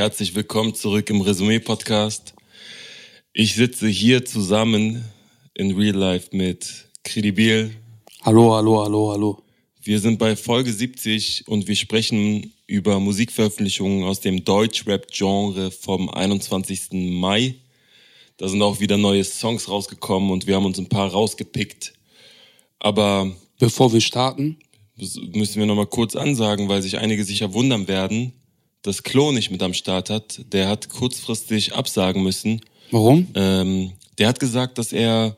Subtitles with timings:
[0.00, 2.32] Herzlich willkommen zurück im Resümee-Podcast.
[3.34, 5.04] Ich sitze hier zusammen
[5.52, 7.76] in Real Life mit Credibil.
[8.22, 9.42] Hallo, hallo, hallo, hallo.
[9.82, 16.92] Wir sind bei Folge 70 und wir sprechen über Musikveröffentlichungen aus dem Deutsch-Rap-Genre vom 21.
[16.92, 17.56] Mai.
[18.38, 21.92] Da sind auch wieder neue Songs rausgekommen und wir haben uns ein paar rausgepickt.
[22.78, 24.56] Aber bevor wir starten,
[24.96, 28.32] müssen wir nochmal kurz ansagen, weil sich einige sicher wundern werden,
[28.82, 30.40] dass Klo nicht mit am Start hat.
[30.52, 32.60] Der hat kurzfristig absagen müssen.
[32.90, 33.28] Warum?
[33.34, 35.36] Ähm, der hat gesagt, dass er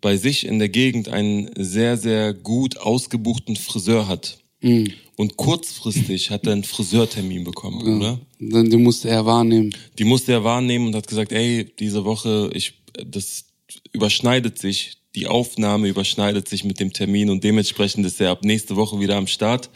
[0.00, 4.38] bei sich in der Gegend einen sehr, sehr gut ausgebuchten Friseur hat.
[4.60, 4.92] Mhm.
[5.16, 7.96] Und kurzfristig hat er einen Friseurtermin bekommen, ja.
[7.96, 8.20] oder?
[8.38, 9.74] Dann die musste er wahrnehmen.
[9.98, 13.44] Die musste er wahrnehmen und hat gesagt, ey, diese Woche, ich, das
[13.92, 18.76] überschneidet sich, die Aufnahme überschneidet sich mit dem Termin und dementsprechend ist er ab nächste
[18.76, 19.70] Woche wieder am Start.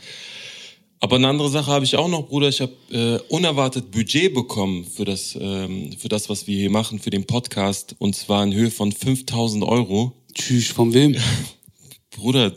[1.05, 2.49] Aber eine andere Sache habe ich auch noch, Bruder.
[2.49, 6.99] Ich habe äh, unerwartet Budget bekommen für das, ähm, für das, was wir hier machen,
[6.99, 7.95] für den Podcast.
[7.99, 10.15] Und zwar in Höhe von 5000 Euro.
[10.33, 11.15] Tschüss, von wem?
[12.11, 12.55] Bruder,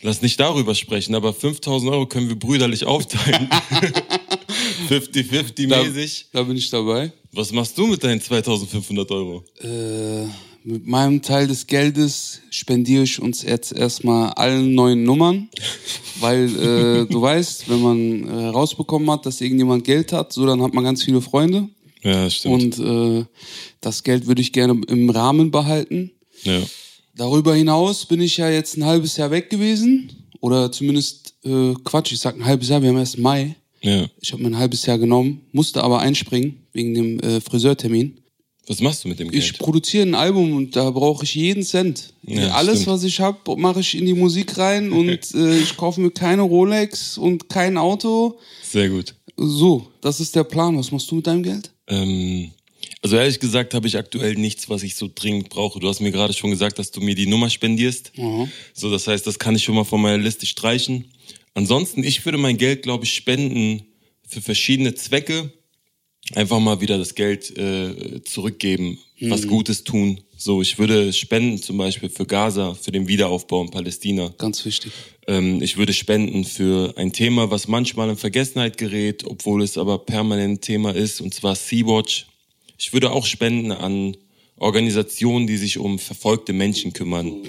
[0.00, 3.50] lass nicht darüber sprechen, aber 5000 Euro können wir brüderlich aufteilen.
[4.88, 6.28] 50-50 mäßig.
[6.32, 7.12] Da, da bin ich dabei.
[7.32, 9.44] Was machst du mit deinen 2500 Euro?
[9.60, 10.24] Äh
[10.64, 15.48] mit meinem Teil des Geldes spendiere ich uns jetzt erstmal allen neuen Nummern,
[16.20, 20.62] weil äh, du weißt, wenn man herausbekommen äh, hat, dass irgendjemand Geld hat, so dann
[20.62, 21.68] hat man ganz viele Freunde.
[22.02, 22.78] Ja, stimmt.
[22.78, 23.24] Und äh,
[23.80, 26.10] das Geld würde ich gerne im Rahmen behalten.
[26.42, 26.60] Ja.
[27.14, 30.10] Darüber hinaus bin ich ja jetzt ein halbes Jahr weg gewesen.
[30.40, 33.54] Oder zumindest, äh, Quatsch, ich sag ein halbes Jahr, wir haben erst Mai.
[33.80, 34.06] Ja.
[34.20, 38.21] Ich habe mir ein halbes Jahr genommen, musste aber einspringen wegen dem äh, Friseurtermin.
[38.68, 39.42] Was machst du mit dem Geld?
[39.42, 42.12] Ich produziere ein Album und da brauche ich jeden Cent.
[42.22, 42.94] Ja, Alles, stimmt.
[42.94, 46.42] was ich habe, mache ich in die Musik rein und äh, ich kaufe mir keine
[46.42, 48.38] Rolex und kein Auto.
[48.62, 49.14] Sehr gut.
[49.36, 50.78] So, das ist der Plan.
[50.78, 51.72] Was machst du mit deinem Geld?
[51.88, 52.52] Ähm,
[53.02, 55.80] also ehrlich gesagt habe ich aktuell nichts, was ich so dringend brauche.
[55.80, 58.12] Du hast mir gerade schon gesagt, dass du mir die Nummer spendierst.
[58.16, 58.48] Mhm.
[58.74, 61.06] So, das heißt, das kann ich schon mal von meiner Liste streichen.
[61.54, 63.82] Ansonsten, ich würde mein Geld, glaube ich, spenden
[64.26, 65.52] für verschiedene Zwecke
[66.34, 69.30] einfach mal wieder das Geld äh, zurückgeben, mhm.
[69.30, 70.20] was Gutes tun.
[70.36, 74.34] So, ich würde spenden zum Beispiel für Gaza, für den Wiederaufbau in Palästina.
[74.38, 74.92] Ganz wichtig.
[75.28, 79.98] Ähm, ich würde spenden für ein Thema, was manchmal in Vergessenheit gerät, obwohl es aber
[79.98, 82.26] permanent Thema ist, und zwar Sea-Watch.
[82.76, 84.16] Ich würde auch spenden an
[84.56, 87.42] Organisationen, die sich um verfolgte Menschen kümmern.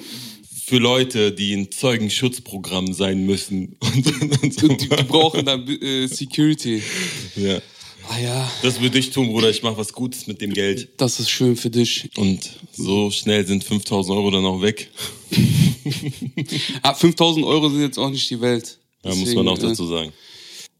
[0.65, 3.75] Für Leute, die in Zeugenschutzprogramm sein müssen.
[3.81, 4.67] Und, und so.
[4.67, 6.81] die, die brauchen dann äh, Security.
[7.35, 7.59] Ja.
[8.09, 8.51] Ah ja.
[8.61, 9.49] Das würde ich tun, Bruder.
[9.49, 10.89] Ich mache was Gutes mit dem Geld.
[10.97, 12.09] Das ist schön für dich.
[12.17, 14.91] Und so schnell sind 5000 Euro dann auch weg.
[16.81, 18.77] ah, 5000 Euro sind jetzt auch nicht die Welt.
[19.03, 20.11] Deswegen, ja, muss man auch dazu sagen.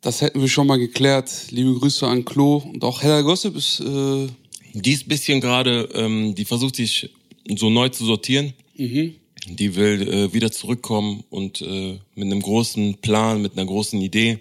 [0.01, 1.31] Das hätten wir schon mal geklärt.
[1.51, 2.57] Liebe Grüße an Klo.
[2.57, 3.79] Und auch Hella Gossip ist...
[3.79, 4.27] Äh
[4.73, 7.09] die ist bisschen gerade, ähm, die versucht sich
[7.55, 8.53] so neu zu sortieren.
[8.75, 9.15] Mhm.
[9.47, 14.39] Die will äh, wieder zurückkommen und äh, mit einem großen Plan, mit einer großen Idee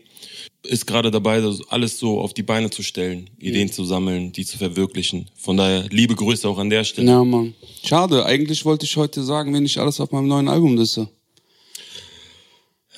[0.65, 3.73] ist gerade dabei, das alles so auf die Beine zu stellen, Ideen mhm.
[3.73, 5.29] zu sammeln, die zu verwirklichen.
[5.37, 7.11] Von daher liebe Grüße auch an der Stelle.
[7.11, 7.55] Ja, Mann.
[7.85, 11.09] Schade, eigentlich wollte ich heute sagen, wenn ich alles auf meinem neuen Album liste.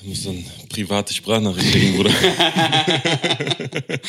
[0.00, 2.10] Ich muss dann private Sprachnachricht schicken, Bruder.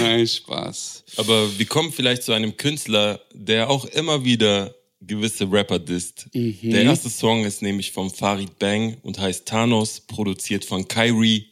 [0.00, 1.04] Nein, Spaß.
[1.18, 4.74] Aber wir kommen vielleicht zu einem Künstler, der auch immer wieder
[5.06, 6.26] gewisse Rapper disst.
[6.34, 6.58] Mhm.
[6.62, 11.46] Der erste Song ist nämlich von Farid Bang und heißt Thanos, produziert von Kyrie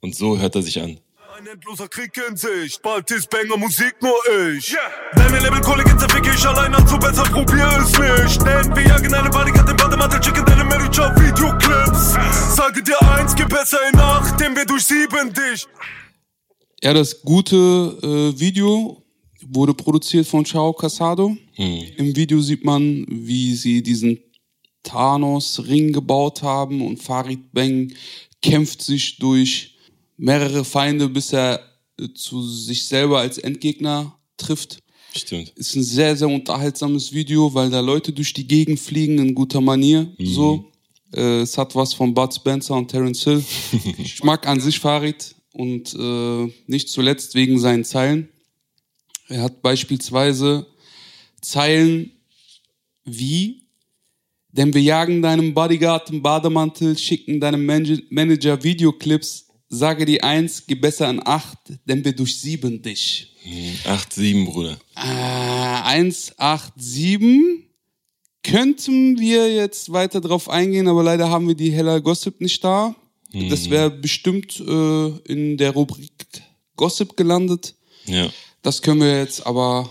[0.00, 0.98] und so hört er sich an.
[1.38, 4.16] Ein endloser Krieg in Sicht, bald ist Banger Musik nur
[4.56, 4.72] ich.
[4.72, 4.80] Yeah.
[5.12, 8.40] Wenn mir Label Kohle gibt, zerficke ich allein, also besser probier es nicht.
[8.40, 10.56] Denn wir jagen eine Bodyguard im Bademantel, schicken deine
[10.96, 12.14] Job Videoclips.
[12.56, 15.66] Sage dir eins, geh besser in Nacht, denn wir durchsieben dich.
[16.82, 19.02] Ja, das gute äh, Video
[19.50, 21.36] wurde produziert von Chao Casado.
[21.54, 21.82] Hm.
[21.96, 24.18] Im Video sieht man, wie sie diesen
[24.82, 27.92] Thanos-Ring gebaut haben und Farid Bang
[28.42, 29.74] kämpft sich durch
[30.16, 31.60] mehrere Feinde, bis er
[32.14, 34.78] zu sich selber als Endgegner trifft.
[35.14, 35.50] Stimmt.
[35.56, 39.60] Ist ein sehr, sehr unterhaltsames Video, weil da Leute durch die Gegend fliegen in guter
[39.60, 40.12] Manier.
[40.18, 40.26] Mhm.
[40.26, 40.72] So.
[41.14, 43.42] Äh, es hat was von Bud Spencer und Terence Hill.
[43.98, 48.28] ich mag an sich Farid und äh, nicht zuletzt wegen seinen Zeilen.
[49.28, 50.66] Er hat beispielsweise
[51.40, 52.12] Zeilen
[53.04, 53.66] wie
[54.56, 57.66] denn wir jagen deinem Bodyguard im Bademantel, schicken deinem
[58.08, 63.34] Manager Videoclips, sage die eins, geh besser an acht, denn wir durchsieben dich.
[63.42, 64.78] Hm, acht, sieben, Bruder.
[64.96, 67.64] Äh, eins, acht, sieben.
[68.42, 72.94] Könnten wir jetzt weiter drauf eingehen, aber leider haben wir die Heller Gossip nicht da.
[73.50, 76.12] Das wäre bestimmt äh, in der Rubrik
[76.76, 77.74] Gossip gelandet.
[78.06, 78.30] Ja.
[78.66, 79.88] Das können wir jetzt, aber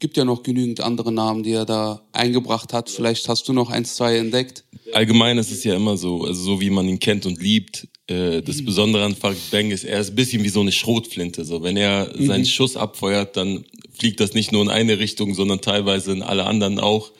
[0.00, 2.88] gibt ja noch genügend andere Namen, die er da eingebracht hat.
[2.88, 4.64] Vielleicht hast du noch eins, zwei entdeckt.
[4.94, 7.86] Allgemein ist es ja immer so, also so wie man ihn kennt und liebt.
[8.06, 11.44] Äh, das Besondere an Farid Bang ist, er ist ein bisschen wie so eine Schrotflinte.
[11.44, 15.60] So, wenn er seinen Schuss abfeuert, dann fliegt das nicht nur in eine Richtung, sondern
[15.60, 17.12] teilweise in alle anderen auch.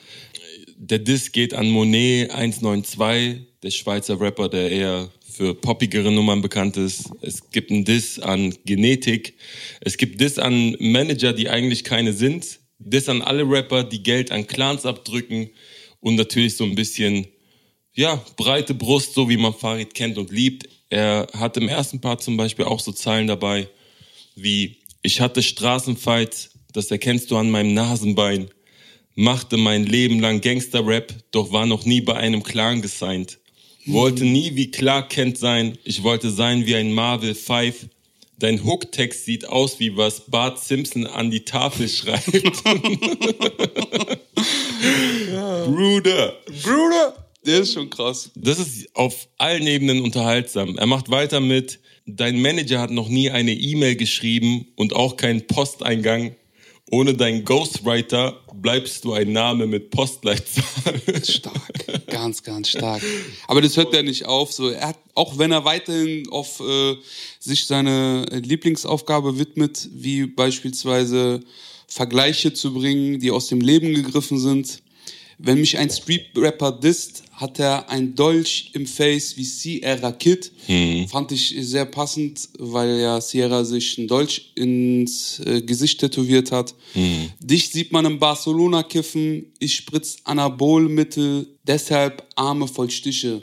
[0.77, 6.77] Der Diss geht an Monet 192, der Schweizer Rapper, der eher für poppigere Nummern bekannt
[6.77, 7.09] ist.
[7.21, 9.35] Es gibt einen Diss an Genetik.
[9.81, 12.59] Es gibt Diss an Manager, die eigentlich keine sind.
[12.77, 15.49] Diss an alle Rapper, die Geld an Clans abdrücken.
[15.99, 17.27] Und natürlich so ein bisschen,
[17.93, 20.69] ja, breite Brust, so wie man Farid kennt und liebt.
[20.89, 23.67] Er hat im ersten Part zum Beispiel auch so Zeilen dabei,
[24.35, 28.49] wie ich hatte Straßenfights, das erkennst du an meinem Nasenbein.
[29.15, 33.39] Machte mein Leben lang Gangster-Rap, doch war noch nie bei einem Clan gesigned.
[33.85, 37.87] Wollte nie wie Clark Kent sein, ich wollte sein wie ein Marvel Five.
[38.39, 42.31] Dein Hook-Text sieht aus wie was Bart Simpson an die Tafel schreibt.
[45.65, 46.33] Bruder.
[46.63, 47.15] Bruder!
[47.45, 48.31] Der ist schon krass.
[48.35, 50.77] Das ist auf allen Ebenen unterhaltsam.
[50.77, 55.45] Er macht weiter mit, dein Manager hat noch nie eine E-Mail geschrieben und auch keinen
[55.47, 56.35] Posteingang.
[56.93, 61.01] Ohne deinen Ghostwriter bleibst du ein Name mit Postleitzahl.
[61.23, 63.01] Stark, ganz, ganz stark.
[63.47, 64.53] Aber das hört ja nicht auf.
[64.53, 66.95] So, er hat, auch wenn er weiterhin auf äh,
[67.39, 71.39] sich seine Lieblingsaufgabe widmet, wie beispielsweise
[71.87, 74.82] Vergleiche zu bringen, die aus dem Leben gegriffen sind.
[75.45, 80.49] Wenn mich ein Street-Rapper disst, hat er ein Dolch im Face wie Sierra Kid.
[81.09, 86.73] Fand ich sehr passend, weil ja Sierra sich ein Dolch ins äh, Gesicht tätowiert hat.
[87.41, 93.41] Dich sieht man im Barcelona kiffen, ich spritz Anabolmittel, deshalb Arme voll Stiche.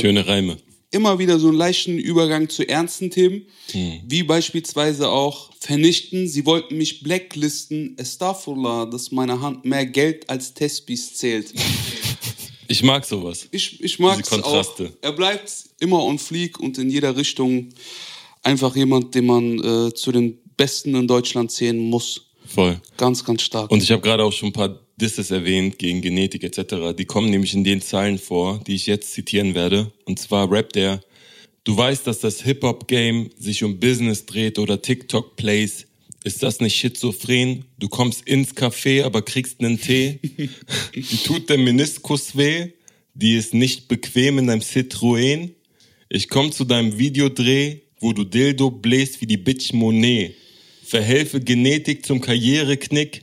[0.00, 0.56] Schöne Reime.
[0.96, 4.00] Immer wieder so einen leichten Übergang zu ernsten Themen, Hm.
[4.08, 6.26] wie beispielsweise auch vernichten.
[6.26, 7.98] Sie wollten mich blacklisten.
[7.98, 11.52] Estafullah, dass meine Hand mehr Geld als Tespis zählt.
[12.68, 13.46] Ich mag sowas.
[13.52, 14.80] Ich, ich mag es Diese auch.
[15.00, 17.68] Er bleibt immer on fleek und in jeder Richtung
[18.42, 22.22] einfach jemand, den man äh, zu den Besten in Deutschland zählen muss.
[22.44, 22.80] Voll.
[22.96, 23.70] Ganz, ganz stark.
[23.70, 26.96] Und ich habe gerade auch schon ein paar Disses erwähnt gegen Genetik etc.
[26.96, 29.92] Die kommen nämlich in den Zeilen vor, die ich jetzt zitieren werde.
[30.04, 31.02] Und zwar rappt er,
[31.64, 35.86] du weißt, dass das Hip-Hop-Game sich um Business dreht oder TikTok-Plays.
[36.24, 37.66] Ist das nicht schizophren?
[37.78, 40.18] Du kommst ins Café, aber kriegst nen Tee.
[40.94, 42.72] Die tut der Meniskus weh.
[43.14, 45.50] Die ist nicht bequem in deinem Citroën.
[46.08, 50.34] Ich komm zu deinem Videodreh, wo du Dildo bläst wie die Bitch Monet.
[50.84, 53.22] Verhelfe Genetik zum Karriereknick,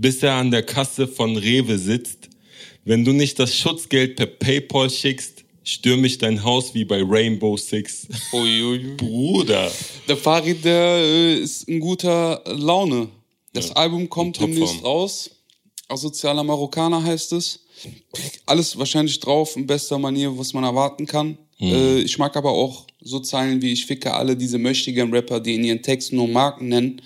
[0.00, 2.30] bis er an der Kasse von Rewe sitzt.
[2.84, 7.56] Wenn du nicht das Schutzgeld per Paypal schickst, stürme ich dein Haus wie bei Rainbow
[7.56, 8.08] Six.
[8.96, 9.70] Bruder.
[10.08, 13.08] Der Farid, der äh, ist in guter Laune.
[13.52, 15.30] Das Ja, Album kommt demnächst raus.
[15.88, 17.60] Asozialer Marokkaner heißt es.
[18.46, 21.36] Alles wahrscheinlich drauf in bester Manier, was man erwarten kann.
[21.60, 21.68] Mhm.
[21.68, 25.54] Äh, ich mag aber auch so Zeilen wie ich ficke alle diese mächtigen Rapper, die
[25.54, 27.02] in ihren Texten nur Marken nennen.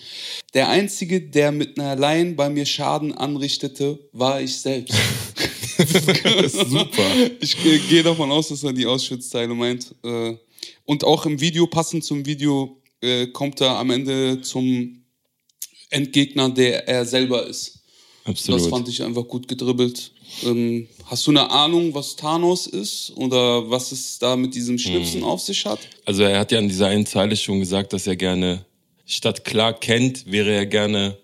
[0.55, 4.95] Der einzige, der mit einer Line bei mir Schaden anrichtete, war ich selbst.
[6.47, 7.03] Super.
[7.41, 9.95] Ich äh, gehe davon aus, dass er die Auschwitz-Teile meint.
[10.05, 10.37] Äh,
[10.85, 15.05] und auch im Video, passend zum Video, äh, kommt er am Ende zum
[15.91, 17.84] Endgegner, der er selber ist.
[18.25, 18.71] Das Absolut.
[18.71, 20.11] fand ich einfach gut gedribbelt.
[20.45, 25.21] Ähm, hast du eine Ahnung, was Thanos ist oder was es da mit diesem Schnipsen
[25.21, 25.29] Hm.
[25.29, 25.79] auf sich hat?
[26.07, 28.65] Also er hat ja an dieser einen Zeile schon gesagt, dass er gerne
[29.05, 31.19] statt Clark Kent wäre er gerne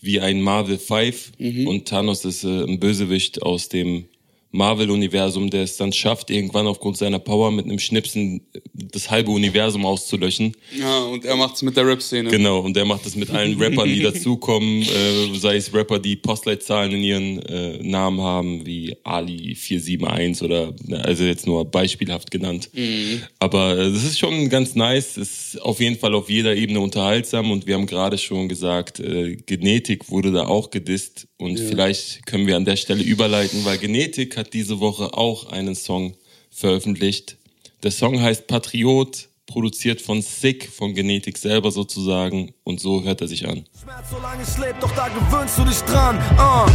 [0.00, 4.06] wie ein Marvel Five und Thanos ist äh, ein Bösewicht aus dem
[4.52, 9.30] Marvel-Universum, der es dann schafft, irgendwann aufgrund seiner Power mit einem Schnipsen äh, das halbe
[9.30, 10.54] Universum auszulöschen.
[10.78, 12.30] Ja, und er macht's mit der Rap-Szene.
[12.30, 16.16] Genau, und der macht das mit allen Rappern, die dazukommen, äh, sei es Rapper, die
[16.16, 22.70] Postleitzahlen in ihren äh, Namen haben, wie Ali 471 oder, also jetzt nur beispielhaft genannt.
[23.38, 27.50] Aber äh, das ist schon ganz nice, ist auf jeden Fall auf jeder Ebene unterhaltsam
[27.50, 32.46] und wir haben gerade schon gesagt, äh, Genetik wurde da auch gedisst und vielleicht können
[32.46, 36.14] wir an der Stelle überleiten, weil Genetik hat diese Woche auch einen Song
[36.50, 37.36] veröffentlicht.
[37.82, 42.54] Der Song heißt Patriot, produziert von Sick, von Genetik selber sozusagen.
[42.64, 43.64] Und so hört er sich an.
[43.80, 46.16] Schmerz, solange ich leb, doch da gewöhnst du dich dran.
[46.38, 46.70] Uh.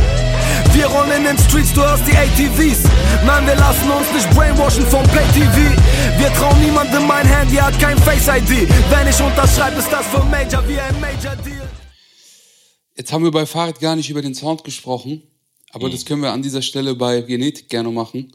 [0.74, 2.84] Wir rollen in den Streets, du hörst die ATVs.
[3.26, 5.58] Nein, wir lassen uns nicht brainwashen vom Pay-TV.
[6.20, 8.70] Wir trauen niemandem, mein Handy hat kein Face-ID.
[8.90, 11.68] Wenn ich unterschreibe, ist das für Major wie ein Major-Deal.
[12.96, 15.24] Jetzt haben wir bei Farid gar nicht über den Sound gesprochen,
[15.72, 18.32] aber das können wir an dieser Stelle bei Genetik gerne machen.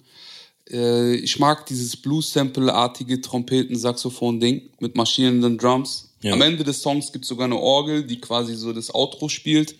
[0.70, 6.14] Äh, ich mag dieses Blues-Sample-artige Trompeten-Saxophon-Ding mit marschierenden Drums.
[6.22, 6.34] Ja.
[6.34, 9.74] Am Ende des Songs gibt es sogar eine Orgel, die quasi so das Outro spielt.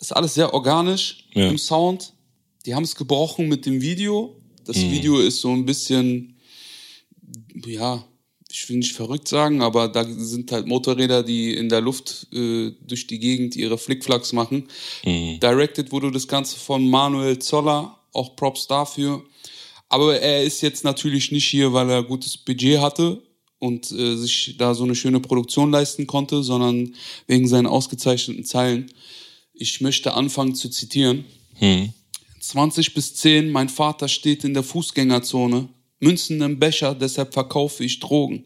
[0.00, 1.48] Ist alles sehr organisch Ja.
[1.48, 2.12] im Sound.
[2.66, 4.36] Die haben es gebrochen mit dem Video.
[4.64, 4.90] Das Mhm.
[4.90, 6.36] Video ist so ein bisschen,
[7.66, 8.04] ja,
[8.52, 12.72] ich will nicht verrückt sagen, aber da sind halt Motorräder, die in der Luft äh,
[12.86, 14.68] durch die Gegend ihre Flickflacks machen.
[15.40, 19.24] Directed wurde das Ganze von Manuel Zoller, auch Props dafür.
[19.88, 23.22] Aber er ist jetzt natürlich nicht hier, weil er gutes Budget hatte
[23.58, 26.94] und äh, sich da so eine schöne Produktion leisten konnte, sondern
[27.26, 28.90] wegen seinen ausgezeichneten Zeilen.
[29.54, 31.24] Ich möchte anfangen zu zitieren.
[32.40, 35.68] 20 bis 10, mein Vater steht in der Fußgängerzone,
[36.02, 38.44] Münzen im Becher, deshalb verkaufe ich Drogen.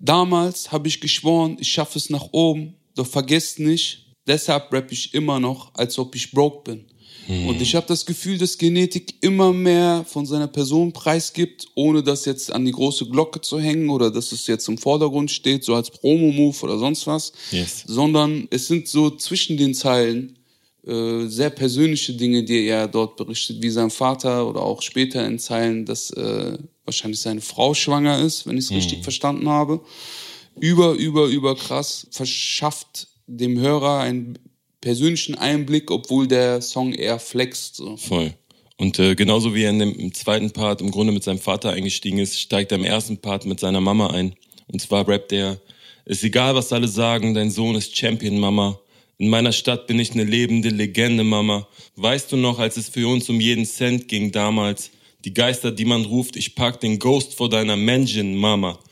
[0.00, 5.14] Damals habe ich geschworen, ich schaffe es nach oben, doch vergesst nicht, deshalb rapp ich
[5.14, 6.84] immer noch, als ob ich broke bin.
[7.28, 12.24] Und ich habe das Gefühl, dass Genetik immer mehr von seiner Person preisgibt, ohne das
[12.24, 15.74] jetzt an die große Glocke zu hängen oder dass es jetzt im Vordergrund steht, so
[15.74, 17.82] als Promo-Move oder sonst was, Yes.
[17.86, 20.38] sondern es sind so zwischen den Zeilen
[20.86, 25.38] äh, sehr persönliche Dinge, die er dort berichtet, wie sein Vater oder auch später in
[25.38, 29.80] Zeilen, dass äh, wahrscheinlich seine Frau schwanger ist, wenn ich es richtig verstanden habe.
[30.58, 34.38] Über, über, über krass, verschafft dem Hörer einen
[34.80, 37.76] persönlichen Einblick, obwohl der Song eher flext.
[37.76, 37.96] So.
[37.96, 38.32] Voll.
[38.78, 41.72] Und äh, genauso wie er in dem im zweiten Part im Grunde mit seinem Vater
[41.72, 44.34] eingestiegen ist, steigt er im ersten Part mit seiner Mama ein.
[44.68, 45.58] Und zwar rappt er,
[46.04, 48.78] ist egal, was alle sagen, dein Sohn ist Champion, Mama.
[49.18, 51.66] In meiner Stadt bin ich eine lebende Legende, Mama.
[51.96, 54.90] Weißt du noch, als es für uns um jeden Cent ging damals?
[55.24, 58.78] Die Geister, die man ruft, ich park den Ghost vor deiner Mansion, Mama.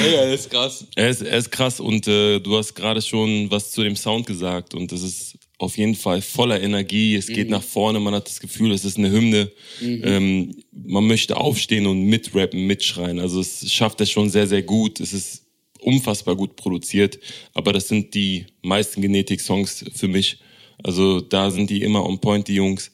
[0.00, 0.86] Ja, ja, das ist krass.
[0.96, 4.26] Er ist, er ist krass und äh, du hast gerade schon was zu dem Sound
[4.26, 7.14] gesagt und es ist auf jeden Fall voller Energie.
[7.16, 9.50] Es geht nach vorne, man hat das Gefühl, es ist eine Hymne.
[9.80, 13.18] Ähm, man möchte aufstehen und mitrappen, mitschreien.
[13.18, 15.00] Also es schafft er schon sehr, sehr gut.
[15.00, 15.47] Es ist
[15.82, 17.18] unfassbar gut produziert,
[17.54, 20.38] aber das sind die meisten Genetik-Songs für mich.
[20.82, 22.90] Also da sind die immer on point, die Jungs.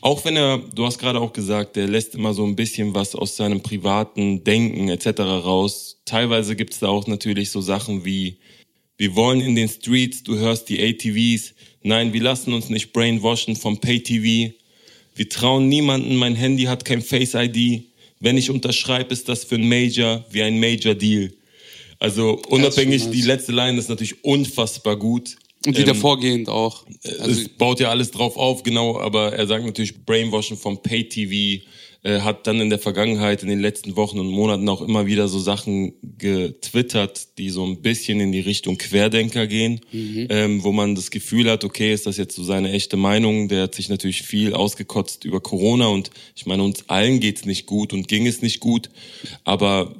[0.00, 3.14] Auch wenn er, du hast gerade auch gesagt, der lässt immer so ein bisschen was
[3.14, 5.20] aus seinem privaten Denken etc.
[5.20, 6.00] raus.
[6.04, 8.36] Teilweise gibt's da auch natürlich so Sachen wie,
[8.98, 11.54] wir wollen in den Streets, du hörst die ATVs.
[11.82, 14.54] Nein, wir lassen uns nicht brainwashen vom Pay-TV.
[15.14, 17.84] Wir trauen niemanden, mein Handy hat kein Face-ID.
[18.20, 21.32] Wenn ich unterschreibe, ist das für ein Major wie ein Major-Deal.
[21.98, 25.36] Also unabhängig, die letzte Line ist natürlich unfassbar gut.
[25.66, 26.84] Und die Ähm, davorgehend auch.
[27.18, 31.64] Also, es baut ja alles drauf auf, genau, aber er sagt natürlich Brainwashing vom Pay-TV,
[32.06, 35.26] äh, hat dann in der Vergangenheit, in den letzten Wochen und Monaten auch immer wieder
[35.26, 40.94] so Sachen getwittert, die so ein bisschen in die Richtung Querdenker gehen, ähm, wo man
[40.94, 43.48] das Gefühl hat, okay, ist das jetzt so seine echte Meinung?
[43.48, 47.66] Der hat sich natürlich viel ausgekotzt über Corona und ich meine, uns allen geht's nicht
[47.66, 48.88] gut und ging es nicht gut,
[49.42, 49.96] aber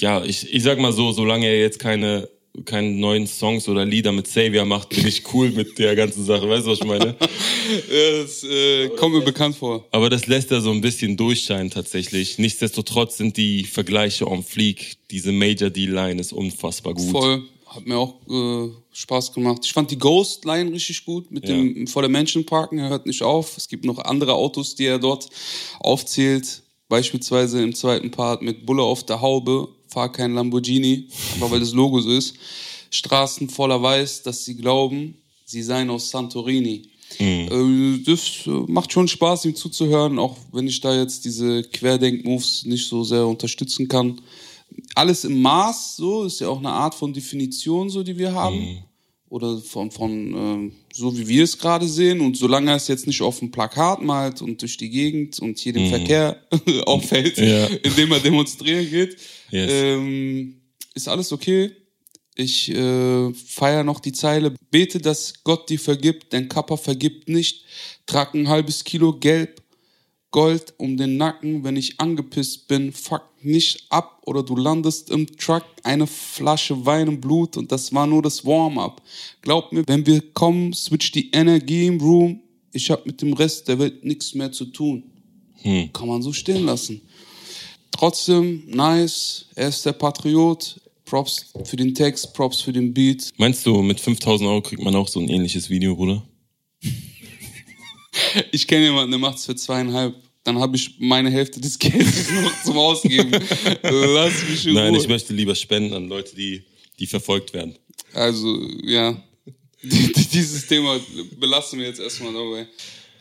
[0.00, 2.28] ja, ich, ich sag mal so, solange er jetzt keine
[2.64, 6.48] keine neuen Songs oder Lieder mit Xavier macht, bin ich cool mit der ganzen Sache.
[6.48, 7.06] Weißt du, was ich meine?
[7.16, 9.86] ja, das äh, kommt mir bekannt vor.
[9.90, 12.38] Aber das lässt er so ein bisschen durchscheinen tatsächlich.
[12.38, 14.96] Nichtsdestotrotz sind die Vergleiche on fleek.
[15.10, 17.10] Diese Major D-Line ist unfassbar gut.
[17.10, 17.42] Voll.
[17.66, 19.60] Hat mir auch äh, Spaß gemacht.
[19.64, 22.78] Ich fand die Ghost-Line richtig gut mit dem vor der Menschen parken.
[22.78, 23.58] Er hört nicht auf.
[23.58, 25.28] Es gibt noch andere Autos, die er dort
[25.78, 26.62] aufzählt.
[26.88, 29.68] Beispielsweise im zweiten Part mit Bulle auf der Haube.
[29.88, 32.34] Fahr kein Lamborghini, aber weil das Logo so ist.
[32.90, 35.14] Straßen voller Weiß, dass sie glauben,
[35.44, 36.90] sie seien aus Santorini.
[37.18, 42.66] Äh, das äh, macht schon Spaß, ihm zuzuhören, auch wenn ich da jetzt diese Querdenk-Moves
[42.66, 44.20] nicht so sehr unterstützen kann.
[44.94, 48.82] Alles im Maß, so, ist ja auch eine Art von Definition, so, die wir haben.
[49.30, 52.20] Oder von, von ähm, so wie wir es gerade sehen.
[52.20, 55.58] Und solange er es jetzt nicht auf dem Plakat malt und durch die Gegend und
[55.58, 56.42] hier den Verkehr
[56.86, 57.66] auffällt, Ja.
[57.66, 59.16] indem er demonstrieren geht,
[59.50, 59.70] Yes.
[59.72, 60.60] ähm,
[60.94, 61.70] ist alles okay.
[62.34, 64.54] Ich äh, feiere noch die Zeile.
[64.70, 67.64] Bete, dass Gott dir vergibt, denn Kappa vergibt nicht.
[68.06, 69.60] Trag ein halbes Kilo Gelb,
[70.38, 72.92] Gold um den Nacken, wenn ich angepisst bin.
[72.92, 75.64] Fuck nicht ab oder du landest im Truck.
[75.82, 79.02] Eine Flasche Wein und Blut und das war nur das Warm-up.
[79.42, 82.40] Glaub mir, wenn wir kommen, switch die Energie im Room.
[82.72, 85.10] Ich hab mit dem Rest der Welt nichts mehr zu tun.
[85.92, 87.00] Kann man so stehen lassen.
[87.90, 89.46] Trotzdem, nice.
[89.56, 90.80] Er ist der Patriot.
[91.04, 93.30] Props für den Text, Props für den Beat.
[93.38, 96.22] Meinst du, mit 5000 Euro kriegt man auch so ein ähnliches Video, Bruder?
[98.50, 100.27] Ich kenne jemanden, der macht es für zweieinhalb.
[100.48, 103.30] Dann habe ich meine Hälfte des Geldes noch zum Ausgeben.
[103.82, 105.02] Lass mich in Nein, Ruhe.
[105.02, 106.62] ich möchte lieber spenden an Leute, die,
[106.98, 107.76] die verfolgt werden.
[108.14, 109.22] Also, ja.
[109.82, 110.98] Dieses Thema
[111.38, 112.66] belassen wir jetzt erstmal dabei.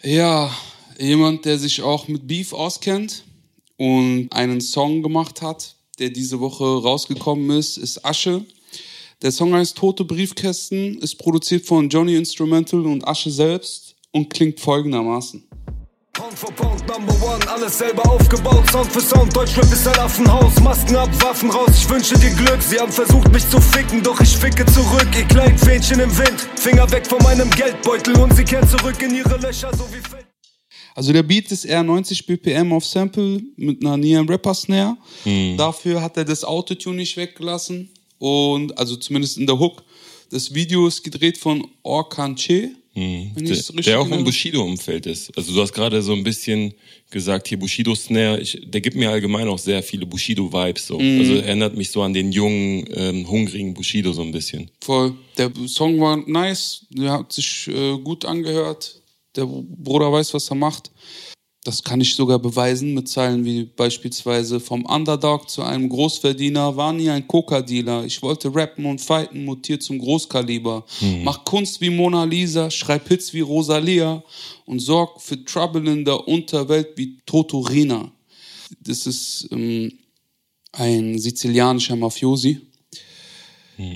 [0.04, 0.52] Ja,
[1.00, 3.24] Jemand, der sich auch mit Beef auskennt
[3.78, 8.44] und einen Song gemacht hat, der diese Woche rausgekommen ist, ist Asche.
[9.22, 14.60] Der Song heißt Tote Briefkästen, ist produziert von Johnny Instrumental und Asche selbst und klingt
[14.60, 15.44] folgendermaßen.
[16.18, 18.68] Pound for Pound, Number One, alles selber aufgebaut.
[18.72, 20.60] Sound für Sound, Deutschrap ist ein Affenhaus.
[20.62, 22.60] Masken ab, Waffen raus, ich wünsche dir Glück.
[22.60, 25.08] Sie haben versucht, mich zu ficken, doch ich ficke zurück.
[25.16, 29.14] Ihr kleinen Fähnchen im Wind, Finger weg von meinem Geldbeutel und sie kehren zurück in
[29.14, 30.26] ihre Löcher, so wie Fett.
[30.96, 34.98] Also der Beat ist eher 90 BPM auf Sample mit einer Neon Rapper Snare.
[35.56, 39.84] Dafür hat er das Autotune nicht weggelassen und also zumindest in der Hook.
[40.32, 42.72] Das Video ist gedreht von Orkan Che.
[42.98, 44.24] Wenn Der, der auch im erinnere.
[44.26, 45.38] Bushido-Umfeld ist.
[45.38, 46.74] Also du hast gerade so ein bisschen
[47.12, 50.88] gesagt, hier Bushido-Snare, der gibt mir allgemein auch sehr viele Bushido-Vibes.
[50.88, 51.00] So.
[51.00, 51.20] Mhm.
[51.20, 54.72] Also erinnert mich so an den jungen, ähm, hungrigen Bushido so ein bisschen.
[54.82, 55.14] Voll.
[55.38, 59.00] Der Song war nice, der hat sich äh, gut angehört.
[59.36, 60.90] Der Bruder weiß, was er macht.
[61.68, 66.94] Das kann ich sogar beweisen mit Zeilen wie beispielsweise vom Underdog zu einem Großverdiener, war
[66.94, 68.06] nie ein Coca-Dealer.
[68.06, 70.86] Ich wollte rappen und fighten, mutiert zum Großkaliber.
[71.26, 74.24] Mach Kunst wie Mona Lisa, schreib Hits wie Rosalia
[74.66, 78.14] und sorg für Trouble in der Unterwelt wie Totorina.
[78.80, 79.92] Das ist ähm,
[80.72, 82.62] ein sizilianischer Mafiosi.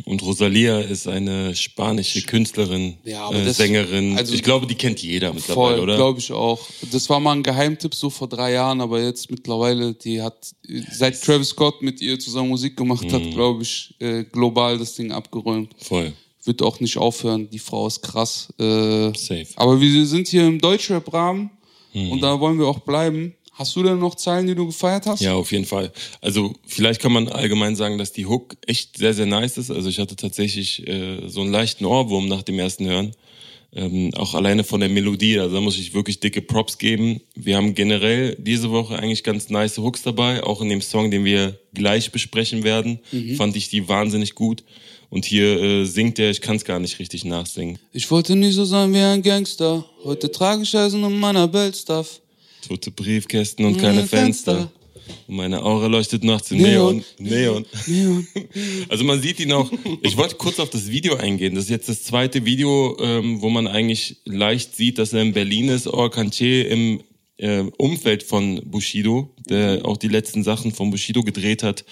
[0.05, 4.15] Und Rosalia ist eine spanische Künstlerin, Ja, äh, das- Sängerin.
[4.17, 5.95] also- ich glaube, die kennt jeder mittlerweile, Voll, oder?
[5.95, 6.59] glaube ich auch.
[6.91, 10.51] Das war mal ein Geheimtipp so vor drei Jahren, aber jetzt mittlerweile, die hat,
[10.91, 13.11] seit Travis Scott mit ihr zusammen Musik gemacht Mhm.
[13.11, 15.71] hat, glaube ich, äh, global das Ding abgeräumt.
[15.79, 16.13] Voll.
[16.43, 18.49] Wird auch nicht aufhören, die Frau ist krass.
[18.59, 19.47] Äh, Safe.
[19.55, 21.49] aber wir sind hier im Deutschrap-Rahmen
[21.93, 22.11] Mhm.
[22.11, 23.33] und da wollen wir auch bleiben.
[23.61, 25.21] Hast du denn noch Zeilen, die du gefeiert hast?
[25.21, 25.91] Ja, auf jeden Fall.
[26.19, 29.69] Also vielleicht kann man allgemein sagen, dass die Hook echt sehr, sehr nice ist.
[29.69, 33.11] Also ich hatte tatsächlich äh, so einen leichten Ohrwurm nach dem ersten Hören.
[33.71, 37.21] Ähm, auch alleine von der Melodie, also da muss ich wirklich dicke Props geben.
[37.35, 41.23] Wir haben generell diese Woche eigentlich ganz nice Hooks dabei, auch in dem Song, den
[41.23, 42.99] wir gleich besprechen werden,
[43.37, 44.63] fand ich die wahnsinnig gut.
[45.11, 47.77] Und hier äh, singt er, ich kann es gar nicht richtig nachsingen.
[47.91, 49.85] Ich wollte nie so sein wie ein Gangster.
[50.03, 52.20] Heute trage ich Eisen in meiner Belt-Stuff.
[52.61, 54.71] Tote Briefkästen und keine Mhm, Fenster.
[55.27, 57.03] Und meine Aura leuchtet nachts im Neon.
[57.19, 57.65] Neon.
[57.87, 58.27] Neon.
[58.89, 59.71] Also man sieht ihn auch.
[60.01, 61.55] Ich wollte kurz auf das Video eingehen.
[61.55, 65.33] Das ist jetzt das zweite Video, ähm, wo man eigentlich leicht sieht, dass er in
[65.33, 65.87] Berlin ist.
[65.87, 67.01] Orkanche im
[67.37, 71.83] äh, Umfeld von Bushido, der auch die letzten Sachen von Bushido gedreht hat.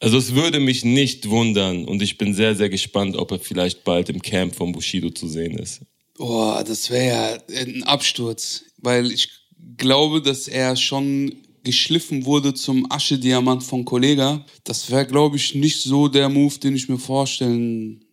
[0.00, 3.84] Also es würde mich nicht wundern und ich bin sehr, sehr gespannt, ob er vielleicht
[3.84, 5.80] bald im Camp von Bushido zu sehen ist.
[6.16, 7.06] Boah, das wäre
[7.52, 9.28] ja ein Absturz, weil ich
[9.76, 14.44] glaube, dass er schon geschliffen wurde zum Aschediamant von Kollega.
[14.64, 18.04] Das wäre, glaube ich, nicht so der Move, den ich mir vorstellen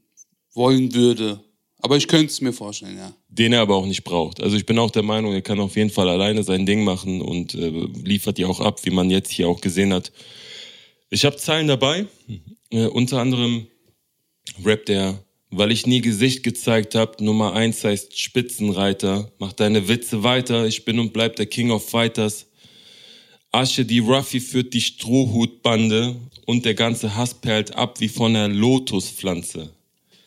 [0.53, 1.39] wollen würde.
[1.79, 3.13] Aber ich könnte es mir vorstellen, ja.
[3.29, 4.41] den er aber auch nicht braucht.
[4.41, 7.21] Also ich bin auch der Meinung, er kann auf jeden Fall alleine sein Ding machen
[7.21, 7.69] und äh,
[8.03, 10.11] liefert die auch ab, wie man jetzt hier auch gesehen hat.
[11.09, 12.07] Ich habe Zeilen dabei,
[12.71, 13.67] äh, unter anderem
[14.63, 15.23] rappt er,
[15.57, 20.85] weil ich nie Gesicht gezeigt hab, Nummer eins heißt Spitzenreiter, mach deine Witze weiter, ich
[20.85, 22.47] bin und bleib der King of Fighters.
[23.51, 26.15] Asche, die Ruffy führt die Strohhutbande
[26.45, 29.71] und der ganze Hass perlt ab wie von der Lotuspflanze.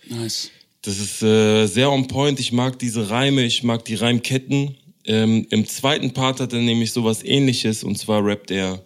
[0.09, 0.51] Nice.
[0.83, 2.41] Das ist äh, sehr on point.
[2.41, 4.77] Ich mag diese Reime, ich mag die Reimketten.
[5.05, 8.83] Ähm, Im zweiten Part hat er nämlich sowas ähnliches und zwar rappt er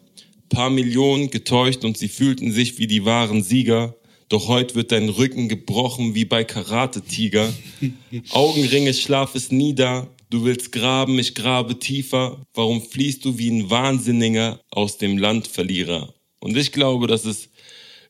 [0.52, 3.96] paar Millionen getäuscht und sie fühlten sich wie die wahren Sieger.
[4.32, 7.52] Doch heute wird dein Rücken gebrochen wie bei Karate-Tiger.
[8.30, 10.08] Augenringe, Schlaf ist nie da.
[10.30, 12.38] Du willst graben, ich grabe tiefer.
[12.54, 16.14] Warum fließt du wie ein Wahnsinniger aus dem Landverlierer?
[16.40, 17.50] Und ich glaube, das ist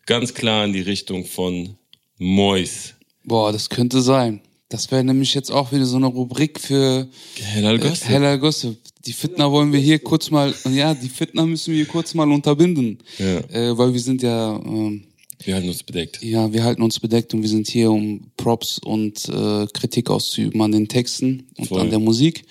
[0.06, 1.74] ganz klar in die Richtung von
[2.18, 2.94] Mois.
[3.24, 4.42] Boah, das könnte sein.
[4.68, 7.08] Das wäre nämlich jetzt auch wieder so eine Rubrik für
[7.42, 8.08] Hellal Gossip.
[8.08, 8.78] Heller Gossip.
[9.06, 12.30] Die Fitner wollen wir hier kurz mal, ja, die Fitner müssen wir hier kurz mal
[12.30, 12.98] unterbinden.
[13.18, 13.38] Ja.
[13.50, 15.02] Äh, weil wir sind ja, ähm,
[15.44, 16.22] Wir halten uns bedeckt.
[16.22, 20.61] Ja, wir halten uns bedeckt und wir sind hier, um Props und äh, Kritik auszuüben
[20.62, 21.81] an den Texten und Voll.
[21.81, 22.44] an der Musik.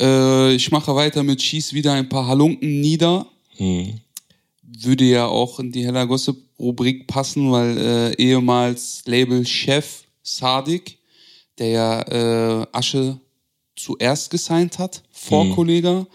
[0.00, 3.26] Äh, ich mache weiter mit Schieß wieder ein paar Halunken nieder.
[3.56, 4.00] Hm.
[4.62, 10.98] Würde ja auch in die Heller Gossip Rubrik passen, weil äh, ehemals Label-Chef Sadik,
[11.58, 13.18] der ja äh, Asche
[13.76, 16.06] zuerst gesigned hat, vor Kollega,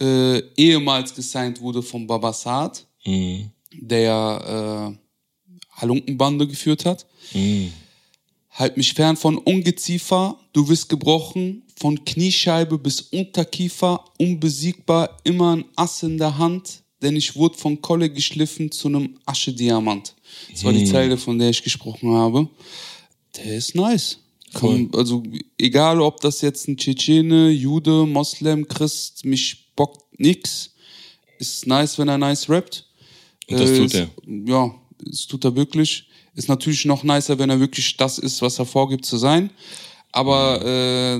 [0.00, 3.50] äh, ehemals gesigned wurde von Babasat, Hm.
[3.72, 5.01] der äh,
[5.82, 7.06] Halunkenbande geführt hat.
[7.32, 7.72] Hm.
[8.52, 15.64] Halt mich fern von Ungeziefer, du wirst gebrochen, von Kniescheibe bis Unterkiefer, unbesiegbar, immer ein
[15.76, 20.14] Ass in der Hand, denn ich wurde von Kolle geschliffen zu einem Aschediamant.
[20.50, 22.48] Das war die Zeile, von der ich gesprochen habe.
[23.36, 24.18] Der ist nice.
[24.54, 25.22] Kann, also
[25.58, 30.74] egal, ob das jetzt ein Tschetschene, Jude, Moslem, Christ, mich bockt nix.
[31.38, 32.86] Ist nice, wenn er nice rappt.
[33.48, 34.10] Und das Äh, tut ist- er.
[34.46, 36.06] Ja, das tut er wirklich.
[36.34, 39.50] Ist natürlich noch nicer, wenn er wirklich das ist, was er vorgibt zu sein.
[40.14, 41.18] Aber äh,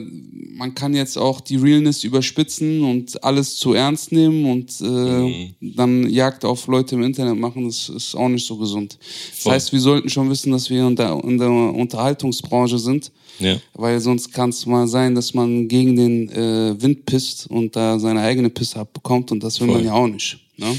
[0.54, 5.54] man kann jetzt auch die Realness überspitzen und alles zu ernst nehmen und äh, Mhm.
[5.76, 7.64] dann Jagd auf Leute im Internet machen.
[7.66, 8.98] Das ist auch nicht so gesund.
[9.30, 9.52] Das Voll.
[9.54, 13.10] heißt, wir sollten schon wissen, dass wir in der, in der Unterhaltungsbranche sind.
[13.38, 13.56] Ja.
[13.72, 17.98] Weil sonst kann es mal sein, dass man gegen den äh, Wind pisst und da
[17.98, 19.76] seine eigene Pisse abbekommt und das will Voll.
[19.78, 20.38] man ja auch nicht.
[20.58, 20.76] Ne?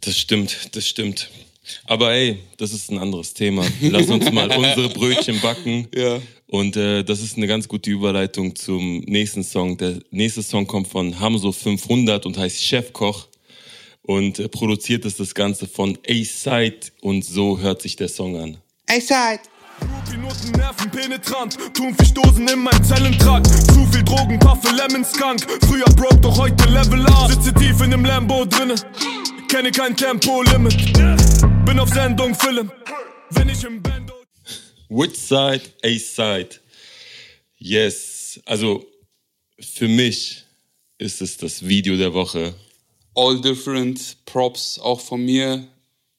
[0.00, 1.28] Das stimmt, das stimmt.
[1.86, 3.64] Aber ey, das ist ein anderes Thema.
[3.80, 5.88] Lass uns mal unsere Brötchen backen.
[5.94, 6.20] Ja.
[6.46, 9.76] Und äh, das ist eine ganz gute Überleitung zum nächsten Song.
[9.76, 13.28] Der nächste Song kommt von Hamso 500 und heißt Chefkoch.
[14.02, 18.58] Und äh, produziert ist das Ganze von A-Side und so hört sich der Song an.
[18.86, 19.40] Ey, Side!
[20.10, 23.46] Minuten Nerven penetrant, Thunfischdosen in meinem Zellentrakt.
[23.46, 25.40] Zu viel Drogen, Paffe, Lemon Skunk.
[25.66, 27.30] Früher broke, doch heute Level up.
[27.30, 28.74] Sitze tief in dem Lambo drinne,
[29.48, 30.74] kenne kein Tempolimit.
[31.66, 32.70] Bin auf Sendung, Film.
[33.30, 34.14] Wenn ich im Bando.
[34.88, 36.60] Which side, A-Side?
[37.58, 38.40] Yes.
[38.44, 38.84] Also
[39.58, 40.44] für mich
[40.98, 42.54] ist es das Video der Woche.
[43.14, 45.66] All different Props, auch von mir.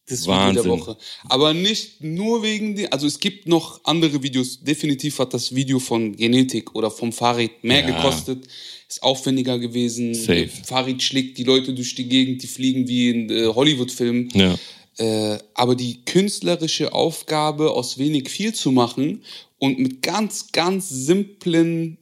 [0.07, 0.63] Das Video Wahnsinn.
[0.63, 0.97] der Woche.
[1.29, 4.59] Aber nicht nur wegen den, also es gibt noch andere Videos.
[4.63, 7.87] Definitiv hat das Video von Genetik oder vom Farid mehr Ja.
[7.95, 8.45] gekostet.
[8.87, 10.13] Ist aufwendiger gewesen.
[10.13, 10.47] Safe.
[10.63, 14.29] Farid schlägt die Leute durch die Gegend, die fliegen wie in äh, Hollywood-Filmen.
[14.35, 14.55] Ja.
[14.97, 19.23] Äh, aber die künstlerische Aufgabe, aus wenig viel zu machen
[19.59, 21.97] und mit ganz, ganz simplen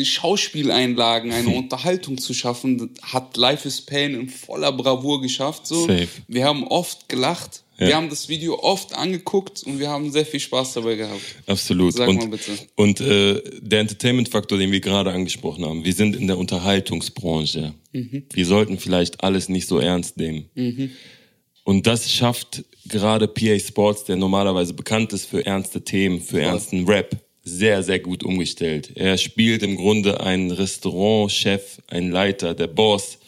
[0.00, 5.66] Schauspieleinlagen eine Unterhaltung zu schaffen, hat Life is Pain in voller Bravour geschafft.
[5.66, 5.86] So.
[5.86, 6.08] Safe.
[6.28, 7.88] Wir haben oft gelacht, Ja.
[7.88, 11.20] wir haben das Video oft angeguckt und wir haben sehr viel Spaß dabei gehabt.
[11.46, 11.94] Absolut.
[11.94, 12.52] Sag und mal bitte.
[12.76, 17.74] und äh, der Entertainment-Faktor, den wir gerade angesprochen haben, wir sind in der Unterhaltungsbranche.
[17.92, 18.24] Mhm.
[18.32, 20.46] Wir sollten vielleicht alles nicht so ernst nehmen.
[21.66, 26.86] Und das schafft gerade PA Sports, der normalerweise bekannt ist für ernste Themen, für ernsten
[26.86, 28.92] Rap, sehr, sehr gut umgestellt.
[28.94, 33.18] Er spielt im Grunde einen Restaurantchef, einen Leiter, der Boss,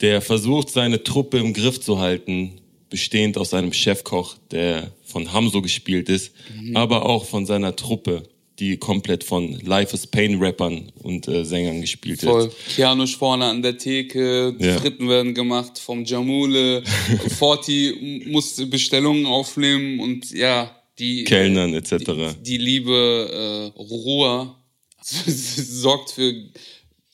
[0.00, 2.60] der versucht, seine Truppe im Griff zu halten,
[2.90, 6.30] bestehend aus einem Chefkoch, der von Hamso gespielt ist,
[6.74, 8.22] aber auch von seiner Truppe,
[8.58, 12.42] die komplett von Life is Pain Rappern und äh, Sängern gespielt Voll.
[12.44, 12.54] wird.
[12.68, 14.78] Kianusch vorne an der Theke, Ja.
[14.78, 16.82] Fritten werden gemacht vom Jamule,
[17.38, 21.96] Forti musste Bestellungen aufnehmen und ja, die Kellnern etc.
[21.96, 24.54] Die, die liebe äh, Ruhe
[25.02, 26.32] sorgt für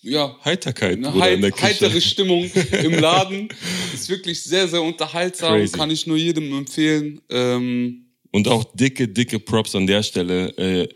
[0.03, 1.64] ja, Heiterkeit, eine Bruder, in der Küche.
[1.64, 2.50] heitere Stimmung
[2.83, 3.48] im Laden.
[3.94, 5.59] Ist wirklich sehr, sehr unterhaltsam.
[5.59, 5.72] Crazy.
[5.76, 7.20] Kann ich nur jedem empfehlen.
[7.29, 10.48] Ähm, Und auch dicke, dicke Props an der Stelle.
[10.57, 10.88] Äh,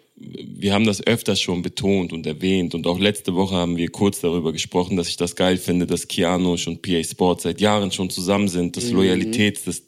[0.57, 4.21] wir haben das öfters schon betont und erwähnt und auch letzte Woche haben wir kurz
[4.21, 8.11] darüber gesprochen, dass ich das geil finde, dass Kianosch und PA Sport seit Jahren schon
[8.11, 9.83] zusammen sind, dass Loyalität, dass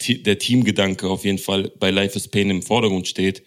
[0.00, 3.42] der Teamgedanke auf jeden Fall bei Life is Pain im Vordergrund steht.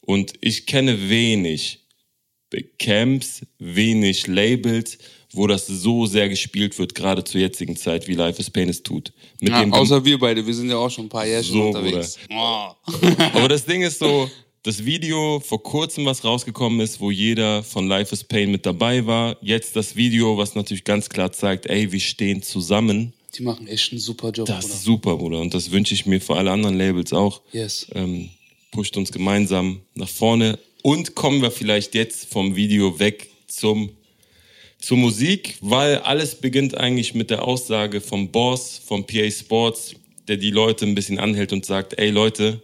[0.00, 1.80] Und ich kenne wenig
[2.78, 4.98] Camps, wenig Labels,
[5.32, 8.82] wo das so sehr gespielt wird, gerade zur jetzigen Zeit, wie Life is Pain es
[8.82, 9.12] tut.
[9.40, 12.18] Mit ja, außer wir beide, wir sind ja auch schon ein paar Jährchen So, unterwegs.
[12.30, 12.70] Oh.
[13.34, 14.30] aber das Ding ist so,
[14.66, 19.06] das Video vor kurzem, was rausgekommen ist, wo jeder von Life is Pain mit dabei
[19.06, 19.36] war.
[19.40, 23.12] Jetzt das Video, was natürlich ganz klar zeigt, ey, wir stehen zusammen.
[23.36, 25.38] Die machen echt einen super Job, Das ist super, Bruder.
[25.40, 27.42] Und das wünsche ich mir für alle anderen Labels auch.
[27.52, 27.86] Yes.
[27.94, 28.30] Ähm,
[28.72, 30.58] pusht uns gemeinsam nach vorne.
[30.82, 33.90] Und kommen wir vielleicht jetzt vom Video weg zum,
[34.80, 39.94] zur Musik, weil alles beginnt eigentlich mit der Aussage vom Boss, vom PA Sports,
[40.26, 42.60] der die Leute ein bisschen anhält und sagt, ey Leute,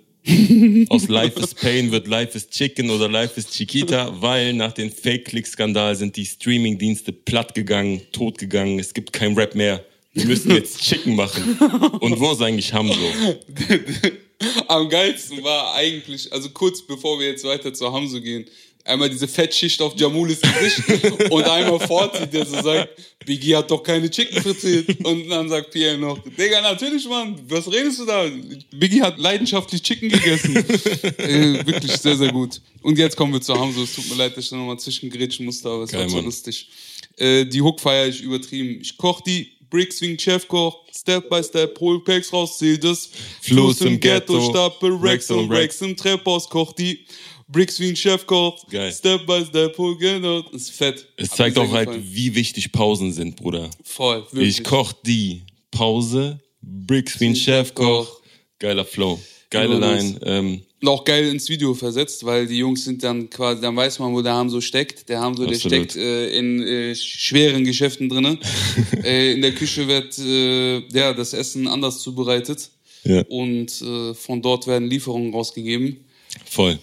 [0.88, 4.90] aus Life is Pain wird Life is Chicken oder Life is Chiquita, weil nach dem
[4.90, 9.85] Fake-Click-Skandal sind die Streaming-Dienste platt gegangen, tot gegangen, es gibt kein Rap mehr.
[10.14, 11.56] Wir müssen jetzt Chicken machen.
[12.00, 13.00] Und wo ist eigentlich Hamzo?
[14.68, 18.44] Am geilsten war eigentlich, also kurz bevor wir jetzt weiter zu Hamso gehen,
[18.85, 22.88] einmal diese Fettschicht auf Jamulis Gesicht und einmal Forti, der so sagt,
[23.25, 25.05] Biggie hat doch keine Chicken frittiert.
[25.05, 28.29] Und dann sagt Pierre noch, Digga, natürlich, Mann, was redest du da?
[28.73, 30.57] Biggie hat leidenschaftlich Chicken gegessen.
[31.18, 32.61] äh, wirklich sehr, sehr gut.
[32.83, 33.83] Und jetzt kommen wir zu Hamso.
[33.83, 36.16] Es tut mir leid, dass ich da nochmal zwischengrätschen musste, aber es Geil, war so
[36.16, 36.25] Mann.
[36.25, 36.68] lustig.
[37.16, 38.81] Äh, die Hook feiere ich übertrieben.
[38.81, 43.09] Ich koch die Bricks wie ein Chefkoch, Step by Step, hol Packs raus, zieh das.
[43.40, 47.07] Fluss im Ghetto, Stapel Rex und Rex im Trephaus, koch die
[47.53, 48.91] Bricks wie ein Chefkoch, Geil.
[48.93, 50.45] Step by Step, hol Ghetto.
[50.53, 51.07] Ist fett.
[51.17, 52.09] Es Hat zeigt auch halt, gefallen.
[52.11, 53.69] wie wichtig Pausen sind, Bruder.
[53.85, 54.59] Voll, wirklich.
[54.59, 58.21] Ich koch die Pause, Bricks wie ein Chefkoch.
[58.59, 59.21] Geiler Flow.
[59.51, 60.19] Geile Immer Line.
[60.25, 63.99] Ähm, Und auch geil ins Video versetzt, weil die Jungs sind dann quasi, dann weiß
[63.99, 65.09] man, wo der Hamso steckt.
[65.11, 65.91] Der Hamso, der Absolut.
[65.93, 68.38] steckt äh, in äh, schweren Geschäften drinne.
[69.05, 72.71] äh, in der Küche wird äh, ja, das Essen anders zubereitet.
[73.05, 73.23] Ja.
[73.29, 75.99] Und äh, von dort werden Lieferungen rausgegeben.
[76.47, 76.79] voll.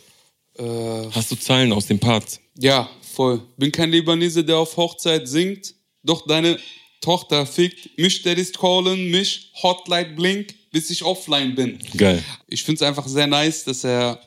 [0.60, 2.40] Äh, Hast du Zeilen aus dem Part?
[2.60, 3.42] ja, voll.
[3.58, 5.74] Bin kein Libanese, der auf Hochzeit singt.
[6.04, 6.58] Doch deine
[7.02, 11.80] Tochter fickt mich, der ist callen, mich, Hotlight blink, bis ich offline bin.
[11.98, 12.24] Geil.
[12.48, 14.22] Ich finde es einfach sehr nice, dass er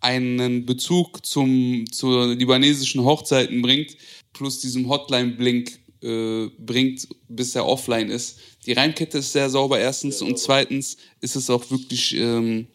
[0.00, 3.96] einen Bezug zum, zu libanesischen Hochzeiten bringt,
[4.34, 8.38] plus diesem Hotline-Blink äh, bringt, bis er offline ist.
[8.66, 10.20] Die Reimkette ist sehr sauber, erstens.
[10.20, 12.66] Und zweitens ist es auch wirklich, ähm,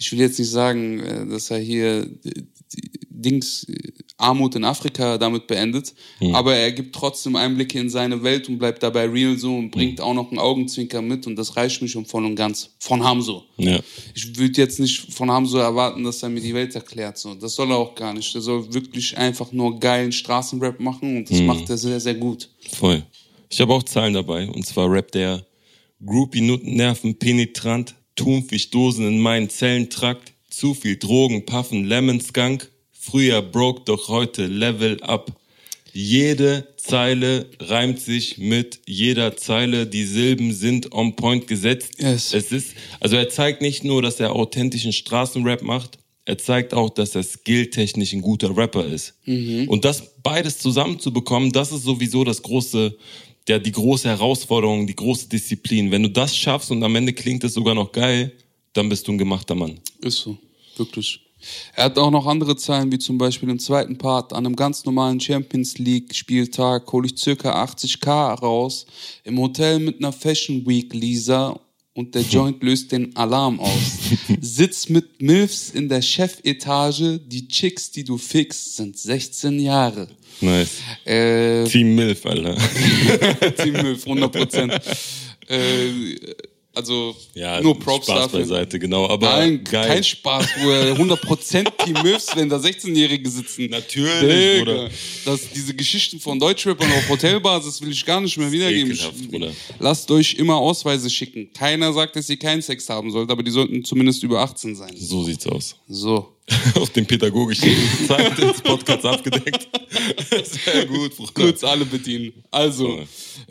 [0.00, 2.42] ich will jetzt nicht sagen, äh, dass er hier äh,
[3.10, 5.94] Dings, äh, Armut in Afrika damit beendet,
[6.34, 9.98] aber er gibt trotzdem Einblicke in seine Welt und bleibt dabei real so und bringt
[9.98, 12.68] auch noch einen Augenzwinker mit und das reicht mir schon voll und ganz.
[12.80, 13.44] Von Hamso.
[13.56, 13.80] Ja.
[14.14, 17.16] Ich würde jetzt nicht von Hamso erwarten, dass er mir die Welt erklärt.
[17.16, 17.34] So.
[17.34, 18.34] Das soll er auch gar nicht.
[18.34, 22.50] Der soll wirklich einfach nur geilen Straßenrap machen und das macht er sehr, sehr gut.
[22.72, 23.02] Voll.
[23.48, 24.48] Ich habe auch Zahlen dabei.
[24.50, 25.46] Und zwar rappt der
[26.04, 33.82] Groupie Nerven penetrant, Thunfischdosen in meinen Zellentrakt, zu viel Drogen, Puffen, Lemon Skunk, früher broke,
[33.86, 35.32] doch heute Level up.
[35.92, 39.86] Jede Zeile reimt sich mit jeder Zeile.
[39.86, 41.94] Die Silben sind on point gesetzt.
[41.98, 42.34] Yes.
[42.34, 46.90] Es ist, also er zeigt nicht nur, dass er authentischen Straßenrap macht, er zeigt auch,
[46.90, 49.14] dass er skilltechnisch ein guter Rapper ist.
[49.66, 52.96] Und das beides zusammenzubekommen, das ist sowieso das große,
[53.48, 55.90] der, die große Herausforderung, die große Disziplin.
[55.90, 58.32] Wenn du das schaffst und am Ende klingt es sogar noch geil,
[58.72, 59.80] dann bist du ein gemachter Mann.
[60.00, 60.36] Ist so.
[60.76, 61.20] Wirklich.
[61.74, 64.32] Er hat auch noch andere Zahlen, wie zum Beispiel im zweiten Part.
[64.32, 68.86] An einem ganz normalen Champions League Spieltag hole ich circa 80k raus.
[69.24, 71.58] Im Hotel mit einer Fashion Week Lisa
[71.94, 73.98] und der Joint löst den Alarm aus.
[74.40, 77.18] Sitz mit Milfs in der Chefetage.
[77.18, 80.08] Die Chicks, die du fixst, sind 16 Jahre.
[80.40, 80.78] Nice.
[81.04, 82.56] Äh, Team Milf, Alter.
[83.62, 84.72] Team Milf, 100 Prozent.
[85.48, 86.34] Äh,
[86.72, 88.38] also Ja, nur Props Spaß dafür.
[88.40, 89.08] beiseite, genau.
[89.08, 89.88] Aber Nein, geil.
[89.88, 93.66] kein Spaß, wo er 100% Team Milfs, wenn da 16-Jährige sitzen.
[93.70, 94.20] Natürlich,
[94.60, 94.90] Digga, Bruder.
[95.24, 98.92] Das, diese Geschichten von Deutschrappern auf Hotelbasis will ich gar nicht mehr wiedergeben.
[98.92, 99.50] Ekelhaft, Bruder.
[99.80, 101.50] Lasst euch immer Ausweise schicken.
[101.52, 104.94] Keiner sagt, dass ihr keinen Sex haben sollt, aber die sollten zumindest über 18 sein.
[104.96, 105.74] So sieht's aus.
[105.88, 106.36] So.
[106.74, 107.70] Auf dem pädagogischen
[108.06, 109.68] Zeit des Podcasts abgedeckt.
[110.44, 111.32] Sehr gut, Bruder.
[111.34, 112.32] Kurz alle bedienen.
[112.50, 113.00] Also,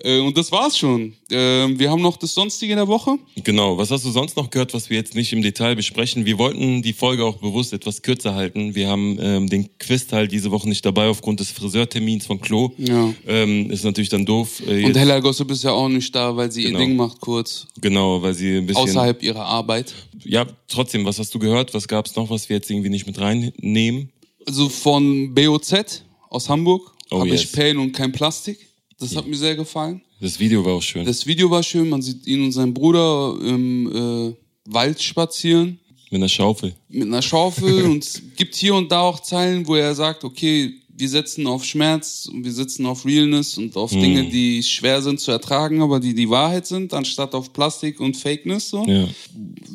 [0.04, 1.14] äh, und das war's schon.
[1.32, 3.18] Ähm, wir haben noch das Sonstige der Woche.
[3.44, 6.26] Genau, was hast du sonst noch gehört, was wir jetzt nicht im Detail besprechen?
[6.26, 8.76] Wir wollten die Folge auch bewusst etwas kürzer halten.
[8.76, 12.72] Wir haben ähm, den Quiz-Teil diese Woche nicht dabei aufgrund des Friseurtermins von Klo.
[12.78, 13.14] Ja.
[13.28, 14.62] Ähm, ist natürlich dann doof.
[14.68, 16.80] Äh, Und Hella Gossip ist ja auch nicht da, weil sie Genau.
[16.80, 17.68] ihr Ding macht kurz.
[17.80, 18.84] genau, weil sie ein bisschen...
[18.84, 19.94] Außerhalb ihrer Arbeit.
[20.24, 21.74] Ja, trotzdem, was hast du gehört?
[21.74, 24.10] Was gab's noch, was wir jetzt irgendwie nicht mit reinnehmen?
[24.46, 27.42] Also von BOZ aus Hamburg Oh, habe yes.
[27.46, 28.60] ich Pain und kein Plastik.
[29.00, 30.02] Das hat mir sehr gefallen.
[30.22, 31.06] Das Video war auch schön.
[31.06, 31.90] Das Video war schön.
[31.90, 35.80] Man sieht ihn und seinen Bruder im äh, Wald spazieren
[36.12, 36.76] mit einer Schaufel.
[36.90, 40.74] mit einer Schaufel und es gibt hier und da auch Zeilen, wo er sagt, okay,
[40.96, 44.02] wir setzen auf Schmerz und wir setzen auf Realness und auf Mhm.
[44.02, 48.18] Dinge, die schwer sind zu ertragen, aber die die Wahrheit sind, anstatt auf Plastik und
[48.18, 48.84] Fakeness so.
[48.86, 49.08] Ja.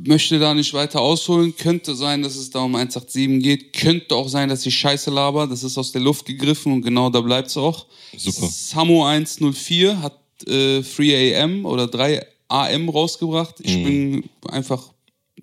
[0.07, 1.55] Möchte da nicht weiter ausholen.
[1.57, 3.73] Könnte sein, dass es da um 187 geht.
[3.73, 5.47] Könnte auch sein, dass ich Scheiße laber.
[5.47, 7.87] Das ist aus der Luft gegriffen und genau da bleibt's auch.
[8.17, 8.49] Super.
[8.49, 13.57] Samo 104 hat äh, 3 AM oder 3 AM rausgebracht.
[13.61, 14.90] Ich bin einfach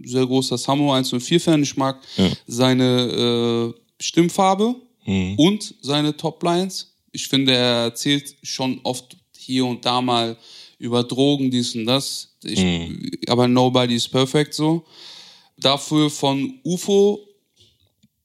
[0.04, 1.64] sehr großer Samo 104-Fan.
[1.64, 2.00] Ich mag
[2.48, 4.76] seine äh, Stimmfarbe
[5.38, 6.94] und seine Toplines.
[7.12, 10.38] Ich finde, er erzählt schon oft hier und da mal
[10.82, 12.30] über Drogen, dies und das.
[12.44, 12.60] Ich,
[13.30, 14.84] Aber nobody is perfect so.
[15.58, 17.20] Dafür von UFO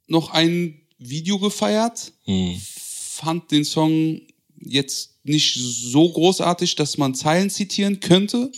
[0.09, 2.13] noch ein Video gefeiert.
[2.61, 4.21] Fand den Song
[4.59, 8.51] jetzt nicht so großartig, dass man Zeilen zitieren könnte.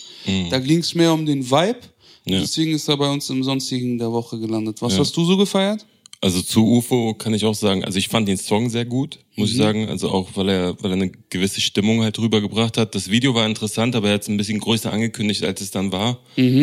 [0.50, 1.80] Da ging es mehr um den Vibe.
[2.24, 2.40] Ja.
[2.40, 4.80] Deswegen ist er bei uns im Sonstigen der Woche gelandet.
[4.82, 5.00] Was Ja.
[5.00, 5.84] hast du so gefeiert?
[6.20, 9.50] Also zu UFO kann ich auch sagen, also ich fand den Song sehr gut, muss
[9.50, 9.88] ich sagen.
[9.88, 12.96] Also auch, weil er, weil er eine gewisse Stimmung halt rübergebracht hat.
[12.96, 15.92] Das Video war interessant, aber er hat es ein bisschen größer angekündigt, als es dann
[15.92, 16.18] war.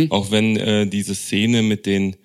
[0.09, 2.17] Auch wenn äh, diese Szene mit den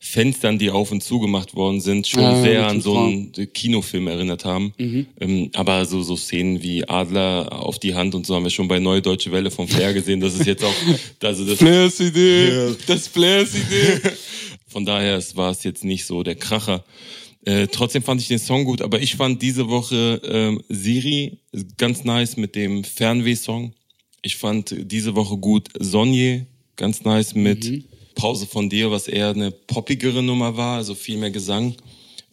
[0.00, 4.44] Fenstern, die auf und zugemacht worden sind, schon Ja, sehr an so einen Kinofilm erinnert
[4.44, 4.72] haben.
[4.78, 5.06] Mhm.
[5.20, 8.68] Ähm, aber so, so Szenen wie Adler auf die Hand und so haben wir schon
[8.68, 10.20] bei Neue Deutsche Welle vom Flair gesehen.
[10.20, 10.74] Das ist jetzt auch,
[11.22, 12.48] also das Flairs Idee.
[12.48, 12.76] Ja.
[12.86, 14.00] Das Flairs Idee.
[14.78, 16.84] Von daher war es jetzt nicht so der Kracher.
[17.44, 21.40] Äh, trotzdem fand ich den Song gut, aber ich fand diese Woche ähm, Siri
[21.78, 23.74] ganz nice mit dem Fernweh-Song.
[24.22, 29.50] Ich fand diese Woche gut Sonje ganz nice mit Pause von dir, was eher eine
[29.50, 31.74] poppigere Nummer war, also viel mehr Gesang.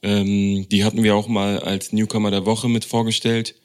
[0.04, 3.56] Ähm, die hatten wir auch mal als Newcomer der Woche mit vorgestellt.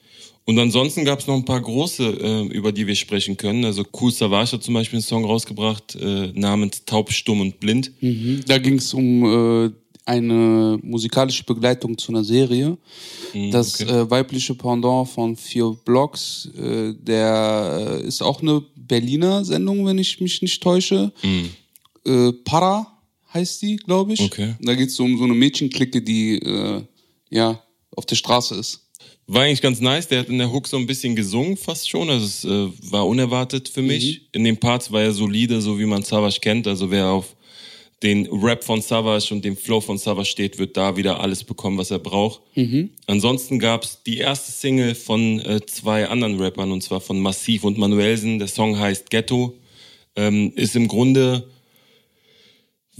[0.45, 3.63] Und ansonsten gab es noch ein paar große, äh, über die wir sprechen können.
[3.63, 7.91] Also Cool Savage hat zum Beispiel einen Song rausgebracht äh, namens Taub, Stumm und Blind.
[8.01, 8.41] Mhm.
[8.47, 9.71] Da ging es um äh,
[10.05, 12.77] eine musikalische Begleitung zu einer Serie.
[13.33, 13.91] Mhm, das okay.
[13.91, 19.99] äh, weibliche Pendant von Vier Blocks, äh, der äh, ist auch eine Berliner Sendung, wenn
[19.99, 21.13] ich mich nicht täusche.
[22.03, 22.87] Äh, Para
[23.33, 24.21] heißt die, glaube ich.
[24.21, 24.25] Mhm.
[24.25, 24.55] Okay.
[24.59, 26.41] Da geht es um so eine Mädchenklicke, die
[27.29, 27.63] ja
[27.95, 28.90] auf der Straße ist.
[29.27, 30.07] War eigentlich ganz nice.
[30.07, 32.09] Der hat in der Hook so ein bisschen gesungen, fast schon.
[32.09, 34.21] Also es äh, war unerwartet für mich.
[34.33, 36.67] In den Parts war er solide, so wie man Savage kennt.
[36.67, 37.35] Also wer auf
[38.03, 41.77] den Rap von Savage und den Flow von Savage steht, wird da wieder alles bekommen,
[41.77, 42.41] was er braucht.
[43.05, 47.77] Ansonsten gab's die erste Single von äh, zwei anderen Rappern, und zwar von Massiv und
[47.77, 48.39] Manuelsen.
[48.39, 49.55] Der Song heißt Ghetto.
[50.15, 51.47] Ähm, ist im Grunde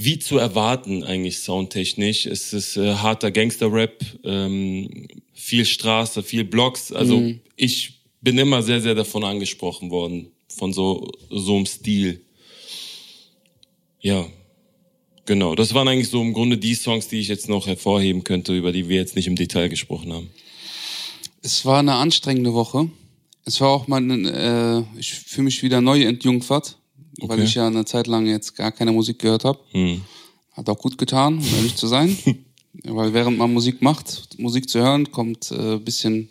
[0.03, 2.25] wie zu erwarten eigentlich soundtechnisch.
[2.25, 6.91] Es ist äh, harter Gangster-Rap, ähm, viel Straße, viel Blocks.
[6.91, 12.21] Also ich bin immer sehr, sehr davon angesprochen worden, von so, so einem Stil.
[13.99, 14.25] Ja,
[15.25, 15.55] genau.
[15.55, 18.71] Das waren eigentlich so im Grunde die Songs, die ich jetzt noch hervorheben könnte, über
[18.71, 20.29] die wir jetzt nicht im Detail gesprochen haben.
[21.41, 22.89] Es war eine anstrengende Woche.
[23.45, 26.77] Es war auch mal, äh, ich fühle mich wieder neu entjungfert,
[27.19, 27.43] weil Okay.
[27.43, 29.59] ich ja eine Zeit lang jetzt gar keine Musik gehört habe.
[29.71, 30.01] Hm.
[30.53, 32.17] Hat auch gut getan, um ehrlich zu sein.
[32.83, 36.29] weil während man Musik macht, Musik zu hören, kommt äh, bisschen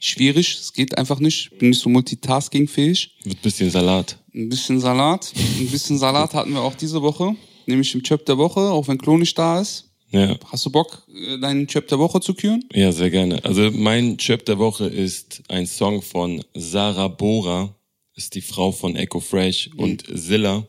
[0.00, 0.58] schwierig.
[0.60, 1.50] Es geht einfach nicht.
[1.52, 3.16] Ich bin nicht so multitaskingfähig.
[3.24, 4.18] Wird bisschen Salat.
[4.34, 5.32] Ein bisschen Salat.
[5.58, 7.34] Ein bisschen Salat hatten wir auch diese Woche,
[7.66, 9.88] nämlich im Chöp der Woche, auch wenn Klo nicht da ist.
[10.10, 10.36] Ja.
[10.50, 12.64] Hast du Bock, äh, deinen Chöp der Woche zu küren?
[12.72, 13.42] Ja, sehr gerne.
[13.44, 17.74] Also mein Chip der Woche ist ein Song von Sarah Bora,
[18.14, 20.66] ist die Frau von Echo Fresh und Zilla.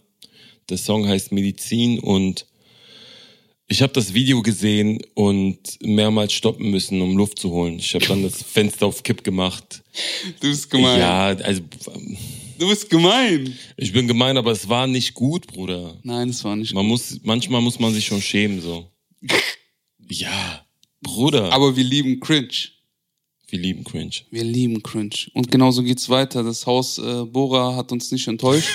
[0.69, 2.45] Der Song heißt Medizin und
[3.67, 7.79] ich habe das Video gesehen und mehrmals stoppen müssen, um Luft zu holen.
[7.79, 9.84] Ich habe dann das Fenster auf Kipp gemacht.
[10.39, 10.99] Du bist gemein.
[10.99, 11.62] Ja, also
[12.60, 13.58] Du bist gemein.
[13.77, 15.97] ich bin gemein, aber es war nicht gut, Bruder.
[16.03, 18.88] Nein, es war nicht Man muss, manchmal muss man sich schon schämen, so.
[20.10, 20.65] Ja,
[21.01, 21.51] Bruder.
[21.51, 22.49] Aber wir lieben Cringe.
[23.54, 24.16] Wir lieben Cringe.
[24.32, 25.16] Wir lieben Cringe.
[25.36, 26.42] Und genauso geht's weiter.
[26.42, 28.68] Das Haus äh, Bora hat uns nicht enttäuscht.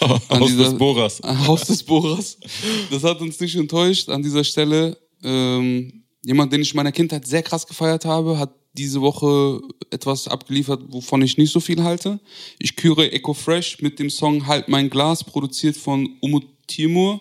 [0.00, 1.20] Aus dieser- des Bohrers.
[1.22, 2.36] Haus des Bohrers.
[2.90, 4.08] Das hat uns nicht enttäuscht.
[4.08, 8.52] An dieser Stelle, ähm, jemand, den ich in meiner Kindheit sehr krass gefeiert habe, hat
[8.72, 9.60] diese Woche
[9.90, 12.18] etwas abgeliefert, wovon ich nicht so viel halte.
[12.58, 17.20] Ich küre Echo Fresh mit dem Song Halt mein Glas, produziert von Umut Timur.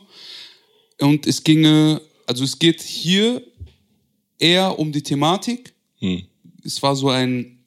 [0.99, 3.43] Und es ginge, also es geht hier
[4.39, 5.75] eher um die Thematik.
[5.99, 6.23] Hm.
[6.65, 7.59] Es war so ein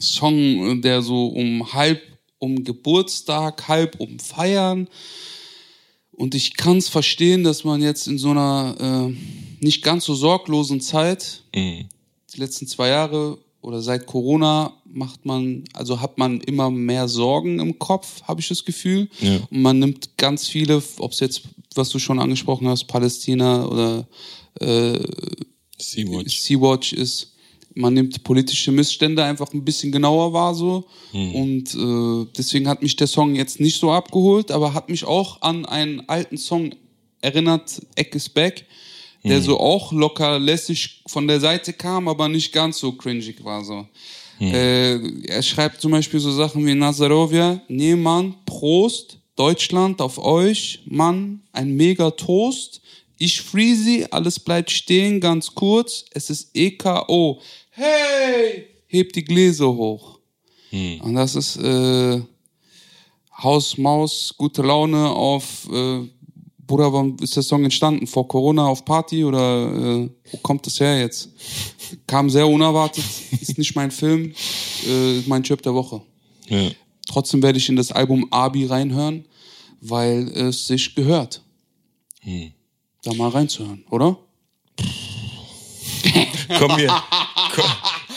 [0.00, 2.00] Song, der so um halb
[2.38, 4.88] um Geburtstag, halb um Feiern.
[6.12, 8.76] Und ich kann es verstehen, dass man jetzt in so einer
[9.10, 9.14] äh,
[9.64, 11.88] nicht ganz so sorglosen Zeit, Mhm.
[12.34, 17.58] die letzten zwei Jahre oder seit Corona macht man, also hat man immer mehr Sorgen
[17.60, 19.08] im Kopf, habe ich das Gefühl.
[19.20, 19.40] Ja.
[19.50, 21.42] Und man nimmt ganz viele, ob es jetzt,
[21.74, 24.06] was du schon angesprochen hast, Palästina oder
[25.78, 26.38] Sea-Watch.
[26.40, 27.33] Sea-Watch ist,
[27.74, 30.84] man nimmt politische Missstände einfach ein bisschen genauer wahr so.
[31.12, 35.42] Und äh, deswegen hat mich der Song jetzt nicht so abgeholt, aber hat mich auch
[35.42, 36.74] an einen alten Song
[37.20, 38.66] erinnert, Eck is Back,
[39.24, 43.64] der so auch locker lässig von der Seite kam, aber nicht ganz so cringig war
[43.64, 43.86] so.
[44.52, 50.80] Äh, er schreibt zum Beispiel so Sachen wie Nazarovia, nee Mann, Prost, Deutschland auf euch,
[50.86, 52.80] Mann, ein mega Toast.
[53.16, 56.04] Ich freeze, alles bleibt stehen, ganz kurz.
[56.10, 57.40] Es ist EKO.
[57.76, 58.66] Hey!
[58.86, 60.20] Hebt die Gläser hoch.
[61.02, 62.20] Und das ist äh,
[63.42, 65.68] Haus, Maus, gute Laune auf.
[65.72, 66.08] Äh,
[66.66, 68.06] Bruder, wann ist der Song entstanden?
[68.06, 71.30] Vor Corona auf Party oder äh, wo kommt das her jetzt?
[72.06, 73.04] Kam sehr unerwartet,
[73.40, 74.32] ist nicht mein Film,
[74.86, 76.00] äh, ist mein Chip der Woche.
[76.48, 76.70] Ja.
[77.08, 79.26] Trotzdem werde ich in das Album Abi reinhören,
[79.80, 81.42] weil es sich gehört.
[83.02, 84.16] Da mal reinzuhören, oder?
[86.58, 87.62] Kommen wir, ko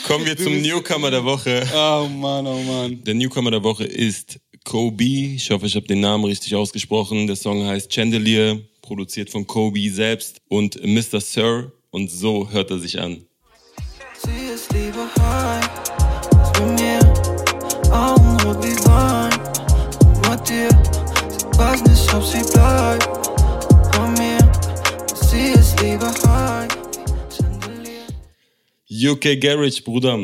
[0.06, 1.66] kommen wir zum Newcomer der Woche.
[1.74, 3.02] Oh Mann, oh Mann.
[3.04, 5.04] Der Newcomer der Woche ist Kobe.
[5.04, 7.26] Ich hoffe, ich habe den Namen richtig ausgesprochen.
[7.26, 11.20] Der Song heißt Chandelier, produziert von Kobe selbst und Mr.
[11.20, 11.72] Sir.
[11.90, 13.24] Und so hört er sich an.
[21.58, 23.08] Weiß nicht, ob sie bleibt
[23.90, 24.38] bei mir.
[25.28, 26.67] Sie ist lieber high.
[29.06, 30.18] UK Garage, Bruder.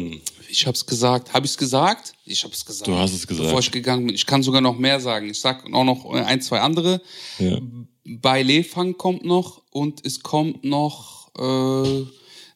[0.49, 1.33] Ich hab's gesagt.
[1.33, 2.15] Hab ich's gesagt?
[2.25, 2.87] Ich hab's gesagt.
[2.87, 3.47] Du hast es gesagt.
[3.47, 4.15] Bevor ich gegangen bin.
[4.15, 5.29] Ich kann sogar noch mehr sagen.
[5.31, 7.01] Ich sag auch noch ein, zwei andere.
[7.39, 7.59] Ja.
[8.05, 12.05] Bei Lefang kommt noch und es kommt noch äh,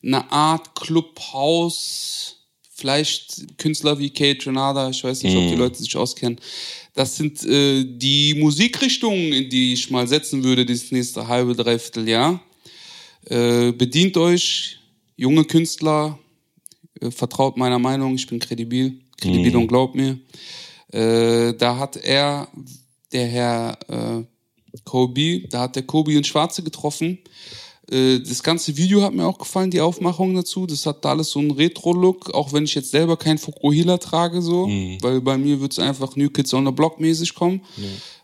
[0.07, 2.37] eine Art Clubhaus,
[2.75, 5.59] vielleicht Künstler wie Kate Renada, ich weiß nicht, ob die Mhm.
[5.59, 6.39] Leute sich auskennen.
[6.95, 12.09] Das sind äh, die Musikrichtungen, in die ich mal setzen würde, dieses nächste halbe, dreiviertel
[12.09, 12.41] Jahr.
[13.25, 14.79] Äh, bedient euch,
[15.19, 16.19] junge Künstler,
[17.01, 20.19] äh, vertraut meiner Meinung, ich bin kredibil, kredibil und glaubt mir.
[20.91, 22.49] Äh, da hat er,
[23.12, 24.25] der Herr äh,
[24.85, 27.19] Kobe, da hat der Kobe in Schwarze getroffen.
[27.91, 30.66] Äh, das ganze Video hat mir auch gefallen, die Aufmachung dazu.
[30.66, 34.41] Das hat da alles so einen Retro-Look, auch wenn ich jetzt selber kein Fukuhila trage,
[34.41, 34.66] so,
[35.03, 37.62] weil bei mir wird's einfach New Kids on the Block mäßig kommen.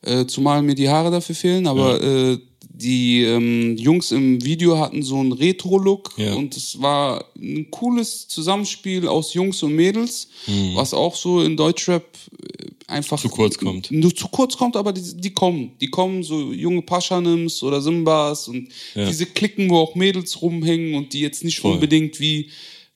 [0.02, 2.38] Äh, zumal mir die Haare dafür fehlen, aber äh,
[2.76, 6.34] die ähm, Jungs im Video hatten so einen Retro-Look Ja.
[6.34, 10.28] und es war ein cooles Zusammenspiel aus Jungs und Mädels,
[10.74, 13.90] was auch so in Deutschrap äh, einfach Zu kurz kommt.
[13.92, 15.70] Nur zu kurz kommt, aber die, die kommen.
[15.80, 19.06] Die kommen, so junge Paschanims oder Simbas und Ja.
[19.06, 21.74] diese Klicken, wo auch Mädels rumhängen und die jetzt nicht Voll.
[21.74, 22.50] unbedingt wie,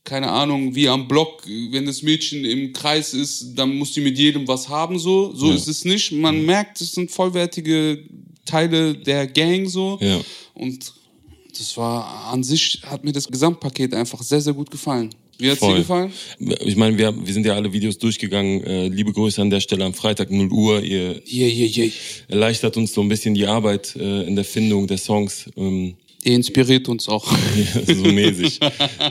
[0.04, 4.18] keine Ahnung, wie am Block, wenn das Mädchen im Kreis ist, dann muss die mit
[4.18, 5.32] jedem was haben, so.
[5.34, 5.54] So Ja.
[5.54, 6.12] ist es nicht.
[6.12, 8.02] Man merkt, es sind vollwertige
[8.48, 9.98] Teile der Gang, so.
[10.00, 10.20] Ja.
[10.54, 10.92] Und
[11.56, 15.10] das war an sich, hat mir das Gesamtpaket einfach sehr, sehr gut gefallen.
[15.40, 15.78] Wie hat's dir Voll.
[15.78, 16.12] gefallen?
[16.64, 18.64] Ich meine, wir, wir sind ja alle Videos durchgegangen.
[18.64, 20.82] Äh, liebe Grüße an der Stelle am Freitag 0 Uhr.
[20.82, 21.92] Ihr Yeah, yeah, yeah.
[22.28, 25.48] erleichtert uns so ein bisschen die Arbeit äh, in der Findung der Songs.
[25.56, 27.24] Ähm, Der inspiriert uns auch.
[27.56, 28.58] Ja, so mäßig.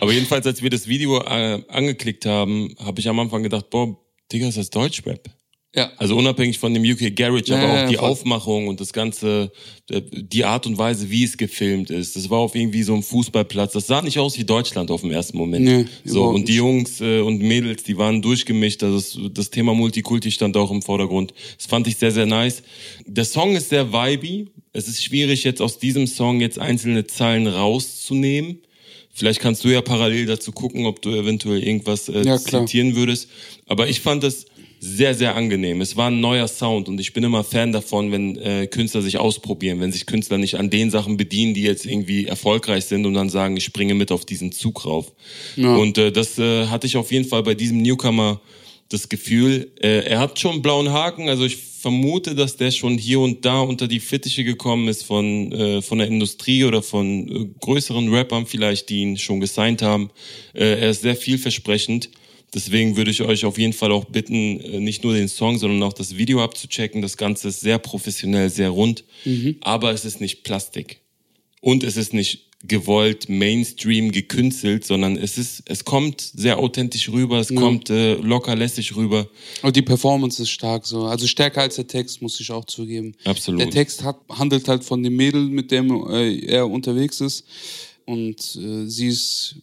[0.02, 3.98] Aber jedenfalls, als wir das Video äh, angeklickt haben, habe ich am Anfang gedacht, boah,
[4.32, 5.30] Digga, ist das Deutschrap?
[5.76, 5.92] Ja.
[5.98, 8.10] Also unabhängig von dem UK Garage, Ja, aber ja, auch die voll.
[8.10, 9.52] Aufmachung und das ganze,
[9.92, 12.16] äh, die Art und Weise, wie es gefilmt ist.
[12.16, 13.74] Das war auf irgendwie so einem Fußballplatz.
[13.74, 15.66] Das sah nicht aus wie Deutschland auf dem ersten Moment.
[15.66, 16.56] Nee, so und die.
[16.56, 18.82] Jungs äh, und Mädels, die waren durchgemischt.
[18.82, 21.34] Also das, das Thema Multikulti stand auch im Vordergrund.
[21.58, 22.64] Das fand ich sehr, sehr nice.
[23.06, 24.48] Der Song ist sehr vibey.
[24.74, 28.60] Es ist schwierig, jetzt aus diesem Song jetzt einzelne Zeilen rauszunehmen.
[29.12, 33.30] Vielleicht kannst du ja parallel dazu gucken, ob du eventuell irgendwas äh, Ja, zitieren würdest.
[33.66, 34.46] Aber ich fand es
[34.80, 35.82] sehr, sehr angenehm.
[35.82, 39.18] Es war ein neuer Sound und ich bin immer Fan davon, wenn äh, Künstler sich
[39.18, 43.14] ausprobieren, wenn sich Künstler nicht an den Sachen bedienen, die jetzt irgendwie erfolgreich sind und
[43.14, 45.12] dann sagen, ich springe mit auf diesen Zug rauf.
[45.78, 48.42] Und äh, das äh, hatte ich auf jeden Fall bei diesem Newcomer
[48.90, 52.98] das Gefühl, äh, er hat schon einen blauen Haken, also ich vermute, dass der schon
[52.98, 57.28] hier und da unter die Fittiche gekommen ist von, äh, von der Industrie oder von
[57.28, 60.10] äh, größeren Rappern vielleicht, die ihn schon gesigned haben.
[60.54, 62.10] Äh, er ist sehr vielversprechend.
[62.54, 65.84] Deswegen würde ich euch auf jeden Fall auch bitten, äh, nicht nur den Song, sondern
[65.84, 67.02] auch das Video abzuchecken.
[67.02, 69.04] Das Ganze ist sehr professionell, sehr rund,
[69.62, 71.02] aber es ist nicht Plastik.
[71.60, 77.40] Und es ist nicht gewollt Mainstream gekünstelt, sondern es ist, es kommt sehr authentisch rüber,
[77.40, 79.28] es kommt äh, locker lässig rüber.
[79.62, 81.06] Und die Performance ist stark so.
[81.06, 83.14] Also stärker als der Text, muss ich auch zugeben.
[83.26, 83.62] Absolut.
[83.62, 87.46] Der Text hat, handelt halt von dem Mädel, mit dem äh, er unterwegs ist.
[88.06, 89.58] Und äh, sie ist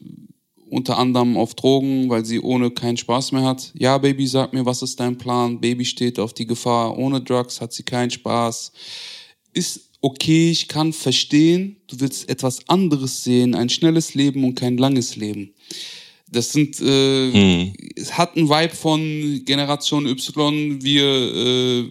[0.71, 3.73] unter anderem auf Drogen, weil sie ohne keinen Spaß mehr hat.
[3.79, 5.61] Ja, Baby, sag mir, was ist dein Plan?
[5.61, 6.97] Baby steht auf die Gefahr.
[6.99, 8.73] Ohne Drugs hat sie keinen Spaß.
[9.53, 14.77] Ist okay, ich kann verstehen, du willst etwas anderes sehen, ein schnelles Leben und kein
[14.77, 15.55] langes Leben.
[16.31, 21.91] Das sind, äh, es hat einen Vibe von Generation Y, wir äh,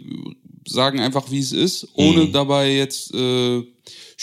[0.68, 3.64] sagen einfach, wie es ist, ohne dabei jetzt äh,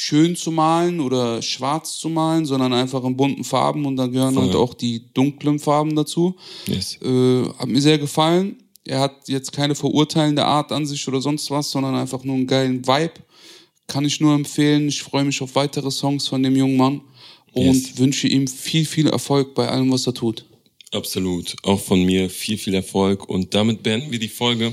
[0.03, 4.33] schön zu malen oder schwarz zu malen, sondern einfach in bunten Farben und dann gehören
[4.33, 4.45] Voll.
[4.45, 6.37] halt auch die dunklen Farben dazu.
[6.67, 6.97] Yes.
[7.03, 8.57] Äh, hat mir sehr gefallen.
[8.87, 12.47] Er hat jetzt keine verurteilende Art an sich oder sonst was, sondern einfach nur einen
[12.47, 13.13] geilen Vibe.
[13.87, 14.89] Kann ich nur empfehlen.
[14.89, 17.03] Ich freue mich auf weitere Songs von dem jungen Mann
[17.53, 17.99] und Yes.
[17.99, 20.47] wünsche ihm viel, viel Erfolg bei allem, was er tut.
[20.93, 21.55] Absolut.
[21.63, 23.29] Auch von mir viel, viel Erfolg.
[23.29, 24.73] Und damit beenden wir die Folge.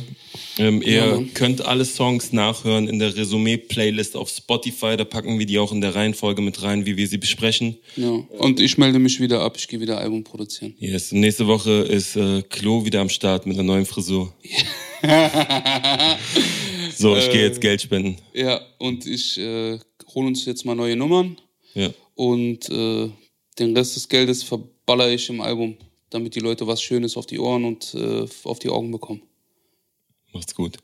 [0.57, 4.97] Ähm, ihr Ja, könnt alle Songs nachhören in der Resümee-Playlist auf Spotify.
[4.97, 7.77] Da packen wir die auch in der Reihenfolge mit rein, wie wir sie besprechen.
[7.95, 8.09] Ja.
[8.09, 9.57] Und ich melde mich wieder ab.
[9.57, 10.73] Ich gehe wieder Album produzieren.
[10.79, 11.11] Yes.
[11.11, 14.33] Nächste Woche ist äh, Klo wieder am Start mit einer neuen Frisur.
[16.95, 18.17] so, ich gehe jetzt Geld spenden.
[18.33, 19.77] Ja, und ich äh,
[20.15, 21.37] hole uns jetzt mal neue Nummern
[21.75, 21.89] Ja.
[22.15, 23.09] und äh,
[23.59, 25.75] den Rest des Geldes verballer ich im Album,
[26.09, 29.23] damit die Leute was Schönes auf die Ohren und äh, auf die Augen bekommen.
[30.33, 30.77] Macht's gut.